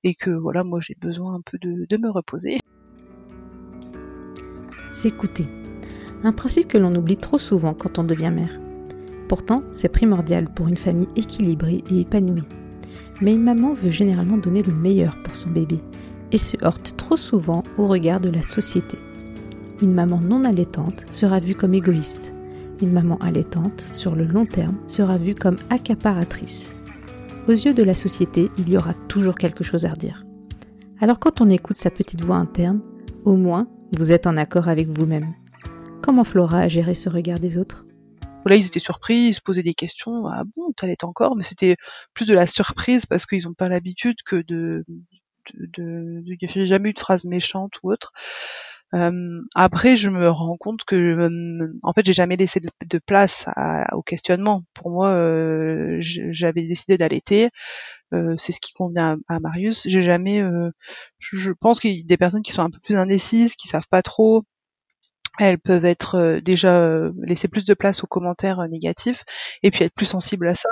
[0.04, 2.58] et que voilà, moi j'ai besoin un peu de, de me reposer.
[4.92, 5.48] S'écouter.
[6.22, 8.60] Un principe que l'on oublie trop souvent quand on devient mère.
[9.28, 12.44] Pourtant, c'est primordial pour une famille équilibrée et épanouie.
[13.20, 15.80] Mais une maman veut généralement donner le meilleur pour son bébé
[16.32, 18.98] et se heurte trop souvent au regard de la société.
[19.82, 22.35] Une maman non allaitante sera vue comme égoïste.
[22.82, 26.72] Une maman allaitante, sur le long terme, sera vue comme accaparatrice.
[27.48, 30.24] Aux yeux de la société, il y aura toujours quelque chose à redire.
[31.00, 32.80] Alors quand on écoute sa petite voix interne,
[33.24, 35.34] au moins, vous êtes en accord avec vous-même.
[36.02, 37.86] Comment Flora a géré ce regard des autres?
[38.46, 40.26] Là, ils étaient surpris, ils se posaient des questions.
[40.26, 41.36] Ah bon, t'allais encore?
[41.36, 41.76] Mais c'était
[42.14, 44.84] plus de la surprise parce qu'ils n'ont pas l'habitude que de...
[45.54, 46.22] de,
[46.64, 48.12] jamais eu de phrase méchante ou autre.
[48.96, 53.46] Euh, après, je me rends compte que, euh, en fait, j'ai jamais laissé de, place
[53.92, 54.62] au questionnement.
[54.74, 57.50] Pour moi, euh, j'avais décidé d'allaiter.
[58.12, 59.82] c'est ce qui convenait à, à Marius.
[59.86, 60.42] J'ai jamais.
[61.18, 63.68] Je, je, pense qu'il y a des personnes qui sont un peu plus indécises, qui
[63.68, 64.44] savent pas trop.
[65.38, 69.24] Elles peuvent être déjà laisser plus de place aux commentaires négatifs
[69.62, 70.70] et puis être plus sensibles à ça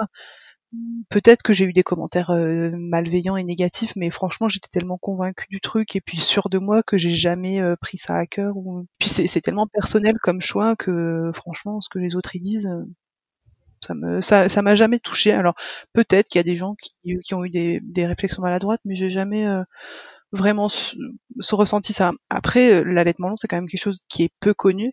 [1.09, 5.47] peut-être que j'ai eu des commentaires euh, malveillants et négatifs, mais franchement, j'étais tellement convaincue
[5.51, 8.57] du truc et puis sûre de moi que j'ai jamais euh, pris ça à cœur.
[8.57, 8.87] Ou...
[8.99, 12.85] Puis c'est tellement personnel comme choix que franchement, ce que les autres y disent, euh,
[13.81, 15.33] ça me ça m'a jamais touché.
[15.33, 15.55] Alors
[15.93, 19.47] peut-être qu'il y a des gens qui, ont eu des réflexions maladroites, mais j'ai jamais
[20.35, 20.97] vraiment se,
[21.53, 22.13] ressenti ça.
[22.29, 24.93] Après, l'allaitement long, c'est quand même quelque chose qui est peu connu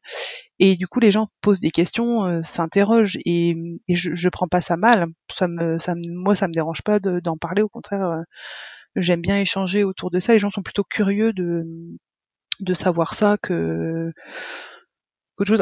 [0.64, 3.56] et du coup, les gens posent des questions, euh, s'interrogent, et,
[3.88, 5.08] et je, je prends pas ça mal.
[5.34, 7.64] Ça me, ça me, moi, ça me dérange pas d'en parler.
[7.64, 8.22] Au contraire, euh,
[8.96, 10.34] j'aime bien échanger autour de ça.
[10.34, 11.64] Les gens sont plutôt curieux de,
[12.60, 14.12] de savoir ça que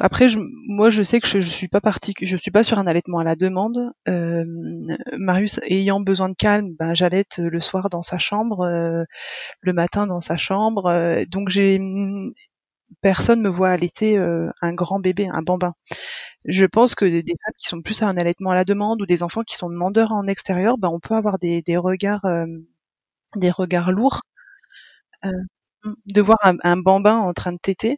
[0.01, 2.79] Après, je, moi, je sais que je, je suis pas partie, je suis pas sur
[2.79, 3.77] un allaitement à la demande.
[4.07, 4.43] Euh,
[5.17, 9.03] Marius ayant besoin de calme, ben j'allaite le soir dans sa chambre, euh,
[9.61, 10.87] le matin dans sa chambre.
[10.87, 11.79] Euh, donc j'ai
[13.01, 15.73] personne me voit allaiter euh, un grand bébé, un bambin.
[16.45, 19.05] Je pense que des femmes qui sont plus à un allaitement à la demande ou
[19.05, 22.45] des enfants qui sont demandeurs en extérieur, ben on peut avoir des, des regards, euh,
[23.35, 24.21] des regards lourds.
[25.85, 27.97] Euh, de voir un, bambin en train de téter,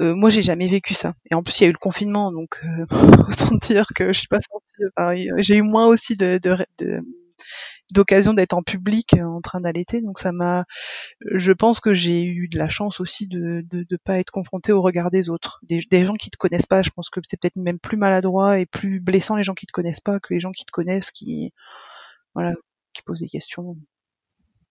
[0.00, 1.14] moi j'ai jamais vécu ça.
[1.30, 2.60] Et en plus il y a eu le confinement, donc
[3.28, 5.28] autant dire que je suis pas sentie.
[5.38, 7.02] j'ai eu moins aussi de, de, de
[7.90, 10.00] d'occasion d'être en public en train d'allaiter.
[10.02, 10.64] Donc ça m'a,
[11.34, 14.72] je pense que j'ai eu de la chance aussi de de, de pas être confrontée
[14.72, 16.82] au regard des autres, des, gens qui te connaissent pas.
[16.82, 19.72] Je pense que c'est peut-être même plus maladroit et plus blessant les gens qui te
[19.72, 21.52] connaissent pas que les gens qui te connaissent, qui
[22.34, 22.54] voilà,
[22.94, 23.76] qui posent des questions.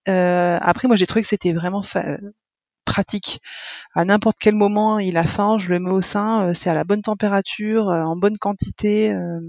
[0.08, 1.82] Euh, après, moi j'ai trouvé que c'était vraiment
[2.84, 3.40] pratique.
[3.94, 6.74] À n'importe quel moment, il a faim, je le mets au sein, euh, c'est à
[6.74, 9.12] la bonne température, euh, en bonne quantité.
[9.12, 9.40] Euh,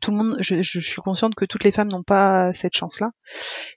[0.00, 3.12] tout le monde, je, je, suis consciente que toutes les femmes n'ont pas cette chance-là.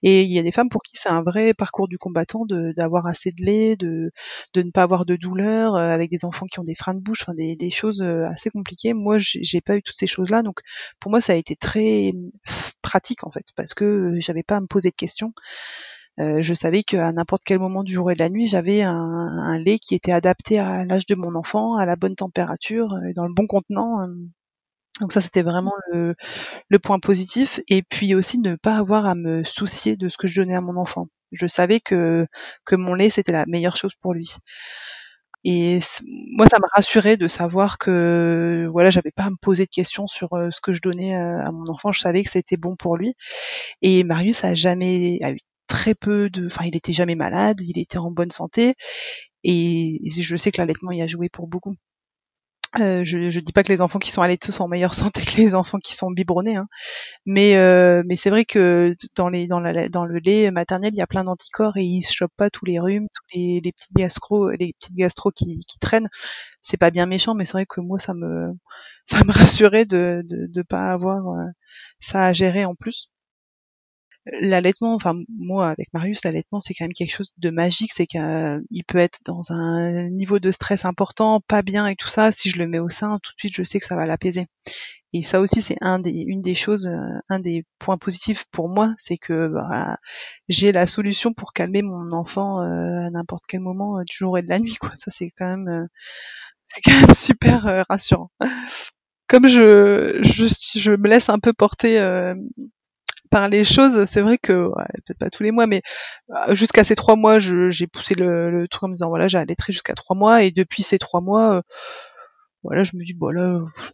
[0.04, 2.46] Et il y a des femmes pour qui c'est un vrai parcours du combattant
[2.76, 4.12] d'avoir assez de lait, de,
[4.54, 7.22] de ne pas avoir de douleur, avec des enfants qui ont des freins de bouche,
[7.22, 8.94] enfin des, des choses assez compliquées.
[8.94, 10.60] Moi, j'ai pas eu toutes ces choses-là, donc
[11.00, 12.12] pour moi, ça a été très
[12.82, 15.34] pratique en fait, parce que j'avais pas à me poser de questions.
[16.20, 18.94] Euh, je savais qu'à n'importe quel moment du jour et de la nuit, j'avais un,
[18.94, 23.28] un, lait qui était adapté à l'âge de mon enfant, à la bonne température, dans
[23.28, 24.08] le bon contenant.
[25.02, 26.16] Donc ça, c'était vraiment le,
[26.70, 27.60] le, point positif.
[27.68, 30.62] Et puis aussi ne pas avoir à me soucier de ce que je donnais à
[30.62, 31.08] mon enfant.
[31.32, 32.26] Je savais que,
[32.66, 34.38] que mon lait, c'était la meilleure chose pour lui.
[35.44, 35.80] Et
[36.36, 40.08] moi, ça m'a rassuré de savoir que voilà, j'avais pas à me poser de questions
[40.08, 41.92] sur euh, ce que je donnais à, mon enfant.
[41.92, 43.14] Je savais que c'était bon pour lui.
[43.82, 45.40] Et Marius a jamais a eu
[45.78, 48.76] très peu de, enfin, il était jamais malade, il était en bonne santé.
[49.44, 51.76] Et je sais que l'allaitement y a joué pour beaucoup.
[52.80, 55.24] Euh, je, ne dis pas que les enfants qui sont allaités sont en meilleure santé
[55.24, 56.68] que les enfants qui sont biberonnés, hein.
[57.26, 61.08] mais euh, mais c'est vrai que dans les dans le lait maternel il y a
[61.08, 64.50] plein d'anticorps et ils se chopent pas tous les rhumes, tous les, les petites gastro,
[64.52, 66.10] les petites gastro qui, qui traînent.
[66.62, 68.54] C'est pas bien méchant, mais c'est vrai que moi ça me
[69.08, 71.46] ça me rassurait de de, de pas avoir euh,
[72.02, 73.10] ça à gérer en plus
[74.42, 78.84] l'allaitement, enfin moi avec Marius, l'allaitement c'est quand même quelque chose de magique, c'est qu'il
[78.88, 82.32] peut être dans un niveau de stress important, pas bien et tout ça.
[82.32, 84.48] Si je le mets au sein, tout de suite je sais que ça va l'apaiser.
[85.14, 88.70] Et ça aussi c'est un des, une des choses, euh, un des points positifs pour
[88.70, 89.98] moi, c'est que bah,
[90.50, 94.38] j'ai la solution pour calmer mon enfant euh, à n'importe quel moment euh, du jour
[94.38, 94.76] et de la nuit.
[94.76, 94.92] Quoi.
[94.98, 95.88] Ça c'est quand même,
[96.68, 98.32] c'est quand même super rassurant
[99.28, 102.00] comme je, je, je, me laisse un peu porter
[103.30, 105.82] par les choses, c'est vrai que ouais, peut-être pas tous les mois, mais
[106.32, 109.38] euh, jusqu'à ces trois mois, j'ai poussé le, le, truc en me disant voilà, j'ai
[109.38, 111.62] allaité jusqu'à trois mois, et depuis ces trois mois, euh,
[112.64, 113.34] voilà, je me dis bon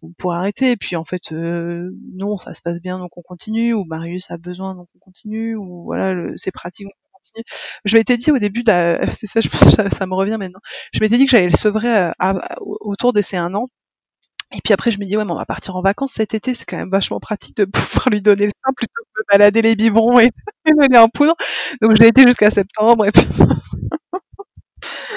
[0.01, 0.71] on pourrait arrêter.
[0.71, 3.73] Et puis en fait, euh, non, ça se passe bien, donc on continue.
[3.73, 5.55] Ou Marius a besoin, donc on continue.
[5.55, 6.87] Ou voilà, c'est pratique.
[6.87, 7.43] On continue.
[7.85, 8.63] Je m'étais dit au début,
[9.13, 10.59] c'est ça, ça, ça, me revient maintenant.
[10.93, 13.69] Je m'étais dit que j'allais le sevrer à, autour de ces un an
[14.53, 16.53] Et puis après, je me dis, ouais, mais on va partir en vacances cet été,
[16.53, 19.61] c'est quand même vachement pratique de pouvoir lui donner le sein plutôt que de balader
[19.61, 20.29] les biberons et,
[20.65, 21.35] le lait en poudre.
[21.81, 23.25] Donc j'ai été jusqu'à septembre et puis...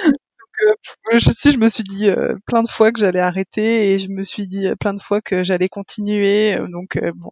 [0.07, 0.73] Donc,
[1.13, 4.09] euh, je, je me suis dit euh, plein de fois que j'allais arrêter et je
[4.09, 6.57] me suis dit plein de fois que j'allais continuer.
[6.69, 7.31] Donc bon,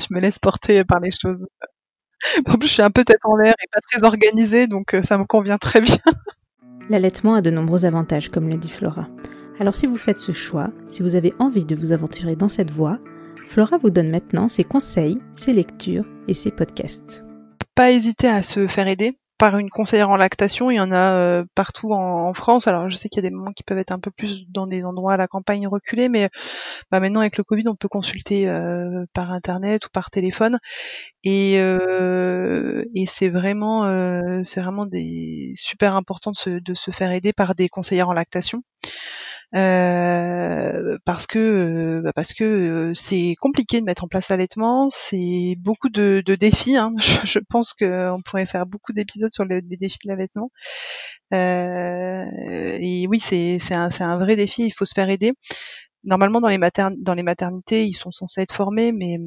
[0.00, 1.46] je me laisse porter par les choses.
[2.48, 5.16] En plus, je suis un peu tête en l'air et pas très organisée, donc ça
[5.16, 5.98] me convient très bien.
[6.90, 9.06] L'allaitement a de nombreux avantages, comme le dit Flora.
[9.60, 12.72] Alors si vous faites ce choix, si vous avez envie de vous aventurer dans cette
[12.72, 12.98] voie,
[13.46, 17.22] Flora vous donne maintenant ses conseils, ses lectures et ses podcasts.
[17.76, 20.70] Pas hésiter à se faire aider par une conseillère en lactation.
[20.70, 22.66] Il y en a euh, partout en, France.
[22.66, 24.66] Alors je sais qu'il y a des moments qui peuvent être un peu plus dans
[24.66, 26.28] des endroits à la campagne reculée, mais
[26.90, 30.58] bah, maintenant avec le Covid, on peut consulter euh, par internet ou par téléphone.
[31.22, 33.84] Et, euh, c'est vraiment,
[34.44, 38.14] c'est vraiment des super important de se, de se faire aider par des conseillères en
[38.14, 38.62] lactation.
[39.56, 44.88] Euh, parce que euh, bah, parce que euh, c'est compliqué de mettre en place l'allaitement,
[44.90, 46.76] c'est beaucoup de, de défis.
[46.76, 46.92] Hein.
[47.00, 50.50] Je, je, pense qu'on pourrait faire beaucoup d'épisodes sur les, défis de l'allaitement.
[51.32, 52.24] Euh,
[52.80, 54.66] et oui, c'est c'est un, un vrai défi.
[54.66, 55.32] Il faut se faire aider.
[56.04, 56.58] Normalement, dans les,
[56.98, 59.18] dans les maternités, ils sont censés être formés, mais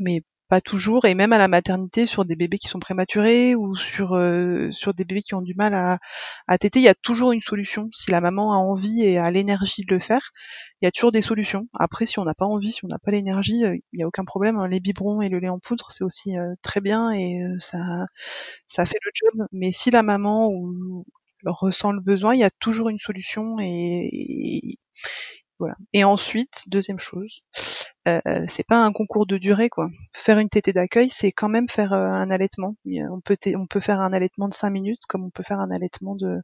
[0.00, 0.22] mais
[0.52, 4.12] pas toujours, et même à la maternité sur des bébés qui sont prématurés ou sur
[4.12, 5.98] euh, sur des bébés qui ont du mal à,
[6.46, 7.88] à téter, il y a toujours une solution.
[7.94, 10.32] Si la maman a envie et a l'énergie de le faire,
[10.82, 11.68] il y a toujours des solutions.
[11.72, 14.06] Après, si on n'a pas envie, si on n'a pas l'énergie, euh, il n'y a
[14.06, 14.58] aucun problème.
[14.58, 14.68] Hein.
[14.68, 17.78] Les biberons et le lait en poudre, c'est aussi euh, très bien et ça
[18.68, 19.46] ça fait le job.
[19.52, 21.06] Mais si la maman ou
[21.46, 24.78] ressent le besoin, il y a toujours une solution et et
[26.04, 27.42] ensuite, deuxième chose,
[28.08, 29.88] euh, c'est pas un concours de durée quoi.
[30.14, 32.76] Faire une tétée d'accueil, c'est quand même faire euh, un allaitement.
[32.86, 36.40] On peut faire un allaitement de 5 minutes comme on peut faire un allaitement de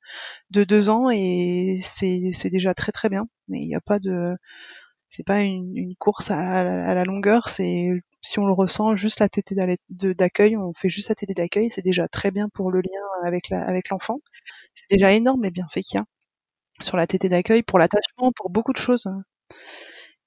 [0.51, 3.27] de 2 ans et c'est déjà très très bien.
[3.49, 4.37] Mais il n'y a pas de
[5.11, 6.65] c'est pas une, course à,
[6.95, 7.91] la longueur, c'est
[8.21, 9.55] si on le ressent juste la tétée
[9.91, 13.51] d'accueil, on fait juste la tétée d'accueil, c'est déjà très bien pour le lien avec
[13.53, 14.21] avec l'enfant.
[14.75, 16.05] C'est déjà énorme les bienfaits qu'il y a
[16.83, 19.09] sur la tétée d'accueil, pour l'attachement, pour beaucoup de choses.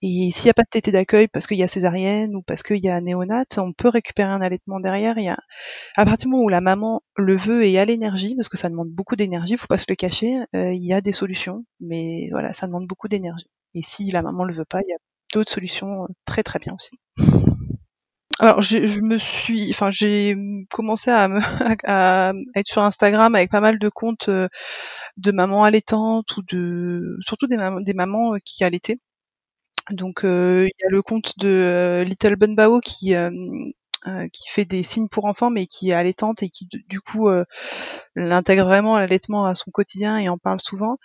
[0.03, 2.63] Et s'il n'y a pas de tétée d'accueil parce qu'il y a césarienne ou parce
[2.63, 5.17] qu'il y a néonate, on peut récupérer un allaitement derrière.
[5.19, 5.37] Il y a,
[5.97, 8.69] à partir du moment où la maman le veut et a l'énergie, parce que ça
[8.69, 12.29] demande beaucoup d'énergie, faut pas se le cacher, euh, il y a des solutions, mais
[12.31, 13.47] voilà, ça demande beaucoup d'énergie.
[13.75, 14.97] Et si la maman le veut pas, il y a
[15.33, 16.97] d'autres solutions très très bien aussi.
[18.41, 20.35] Alors je, je, me suis, enfin j'ai
[20.71, 21.39] commencé à, me,
[21.85, 24.47] à, être sur Instagram avec pas mal de comptes euh,
[25.17, 28.97] de mamans allaitantes ou de surtout des, des mamans euh, qui allaitaient.
[29.91, 33.13] Donc euh, il y a le compte de Little Bunbao qui
[34.33, 37.29] qui fait des signes pour enfants mais qui est allaitante et qui du coup
[38.15, 40.97] l'intègre vraiment l'allaitement à son quotidien et en parle souvent.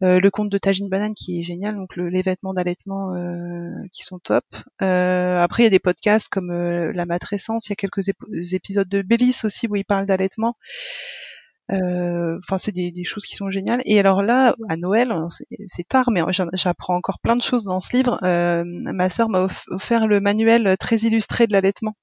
[0.00, 3.14] le compte de Tajine Banane qui est génial, donc les vêtements d'allaitement
[3.92, 4.44] qui sont top.
[4.80, 8.08] après il y a des podcasts comme La matrescence, il y a quelques
[8.52, 10.56] épisodes de Bélis aussi où il parle d'allaitement.
[11.72, 13.82] Enfin, c'est des, des, choses qui sont géniales.
[13.84, 15.12] Et alors là, à Noël,
[15.66, 16.22] c'est tard, mais
[16.54, 18.18] j'apprends encore plein de choses dans ce livre.
[18.22, 21.94] ma sœur m'a offert le manuel très illustré de l'allaitement.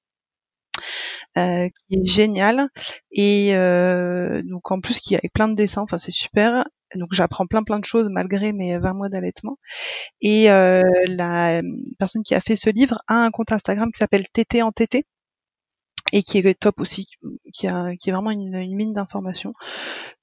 [1.36, 2.68] Euh, qui est génial
[3.12, 6.64] et euh, donc en plus qui avec plein de dessins, enfin c'est super.
[6.96, 9.58] Donc j'apprends plein plein de choses malgré mes 20 mois d'allaitement.
[10.20, 11.62] Et euh, la
[11.98, 15.04] personne qui a fait ce livre a un compte Instagram qui s'appelle TT en TT
[16.12, 17.06] et qui est top aussi,
[17.52, 19.52] qui, a, qui est vraiment une, une mine d'informations.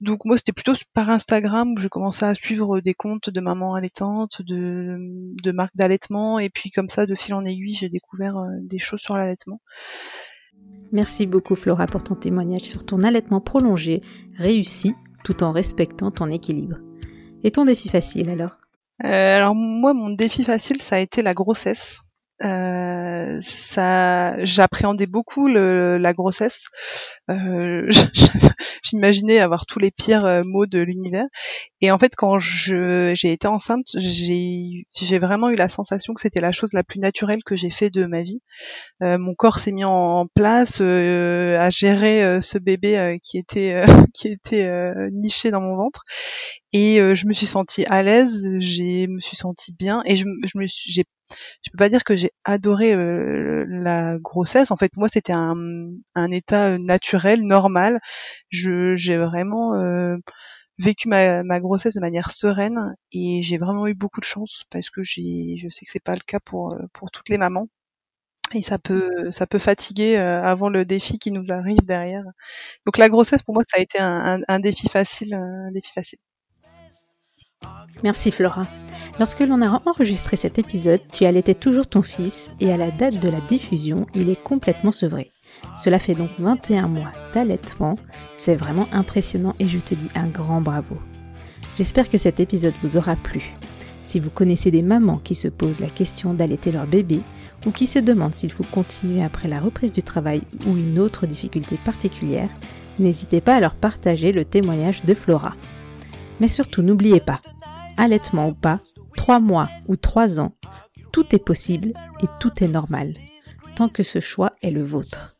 [0.00, 3.74] Donc moi c'était plutôt par Instagram où je commençais à suivre des comptes de mamans
[3.74, 4.96] allaitantes, de,
[5.42, 9.00] de marques d'allaitement et puis comme ça de fil en aiguille j'ai découvert des choses
[9.00, 9.60] sur l'allaitement.
[10.92, 14.00] Merci beaucoup Flora pour ton témoignage sur ton allaitement prolongé,
[14.36, 14.94] réussi,
[15.24, 16.76] tout en respectant ton équilibre.
[17.44, 18.58] Et ton défi facile alors?
[19.04, 21.98] Euh, Alors moi, mon défi facile, ça a été la grossesse.
[22.44, 23.40] Euh,
[24.42, 26.64] j'appréhendais beaucoup la grossesse.
[27.30, 27.90] Euh,
[28.88, 31.26] J'imaginais avoir tous les pires euh, maux de l'univers.
[31.80, 36.20] Et en fait, quand je j'ai été enceinte, j'ai j'ai vraiment eu la sensation que
[36.20, 38.40] c'était la chose la plus naturelle que j'ai fait de ma vie.
[39.02, 43.82] Euh, mon corps s'est mis en, place euh, à gérer ce bébé qui était
[44.14, 46.04] qui était niché dans mon ventre.
[46.72, 50.58] Et je me suis sentie à l'aise, j'ai me suis sentie bien et je, je
[50.58, 51.04] me suis
[51.62, 54.70] je peux pas dire que j'ai adoré euh, la grossesse.
[54.70, 55.54] En fait, moi, c'était un,
[56.14, 57.98] un, état naturel, normal.
[58.50, 60.16] Je, j'ai vraiment euh,
[60.78, 65.02] vécu ma, grossesse de manière sereine et j'ai vraiment eu beaucoup de chance parce que
[65.02, 67.68] je sais que c'est pas le cas pour euh, pour toutes les mamans
[68.54, 72.24] et ça peut ça peut fatiguer avant le défi qui nous arrive derrière.
[72.86, 76.20] Donc la grossesse pour moi ça a été un défi facile, un défi facile.
[78.02, 78.66] Merci Flora.
[79.18, 83.18] Lorsque l'on a enregistré cet épisode, tu allaitais toujours ton fils et à la date
[83.18, 85.32] de la diffusion, il est complètement sevré.
[85.82, 87.96] Cela fait donc 21 mois d'allaitement.
[88.36, 90.96] C'est vraiment impressionnant et je te dis un grand bravo.
[91.78, 93.52] J'espère que cet épisode vous aura plu.
[94.06, 97.20] Si vous connaissez des mamans qui se posent la question d'allaiter leur bébé
[97.66, 101.26] ou qui se demandent s'il faut continuer après la reprise du travail ou une autre
[101.26, 102.48] difficulté particulière,
[102.98, 105.54] n'hésitez pas à leur partager le témoignage de Flora.
[106.40, 107.40] Mais surtout n'oubliez pas,
[107.96, 108.80] allaitement ou pas,
[109.16, 110.52] 3 mois ou 3 ans,
[111.12, 111.92] tout est possible
[112.22, 113.14] et tout est normal,
[113.76, 115.36] tant que ce choix est le vôtre.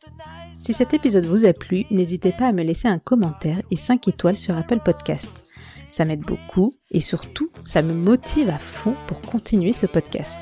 [0.59, 4.07] Si cet épisode vous a plu, n'hésitez pas à me laisser un commentaire et 5
[4.09, 5.45] étoiles sur Apple Podcast.
[5.89, 10.39] Ça m'aide beaucoup et surtout, ça me motive à fond pour continuer ce podcast.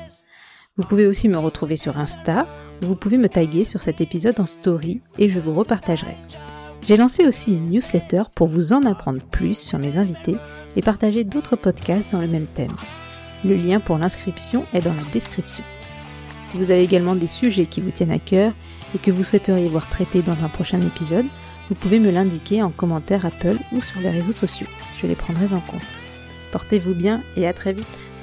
[0.77, 2.45] Vous pouvez aussi me retrouver sur Insta,
[2.81, 6.17] où vous pouvez me taguer sur cet épisode en story et je vous repartagerai.
[6.85, 10.35] J'ai lancé aussi une newsletter pour vous en apprendre plus sur mes invités
[10.75, 12.75] et partager d'autres podcasts dans le même thème.
[13.45, 15.63] Le lien pour l'inscription est dans la description.
[16.47, 18.53] Si vous avez également des sujets qui vous tiennent à cœur
[18.93, 21.25] et que vous souhaiteriez voir traités dans un prochain épisode,
[21.69, 24.67] vous pouvez me l'indiquer en commentaire Apple ou sur les réseaux sociaux.
[25.01, 25.81] Je les prendrai en compte.
[26.51, 28.14] Portez-vous bien et à très vite.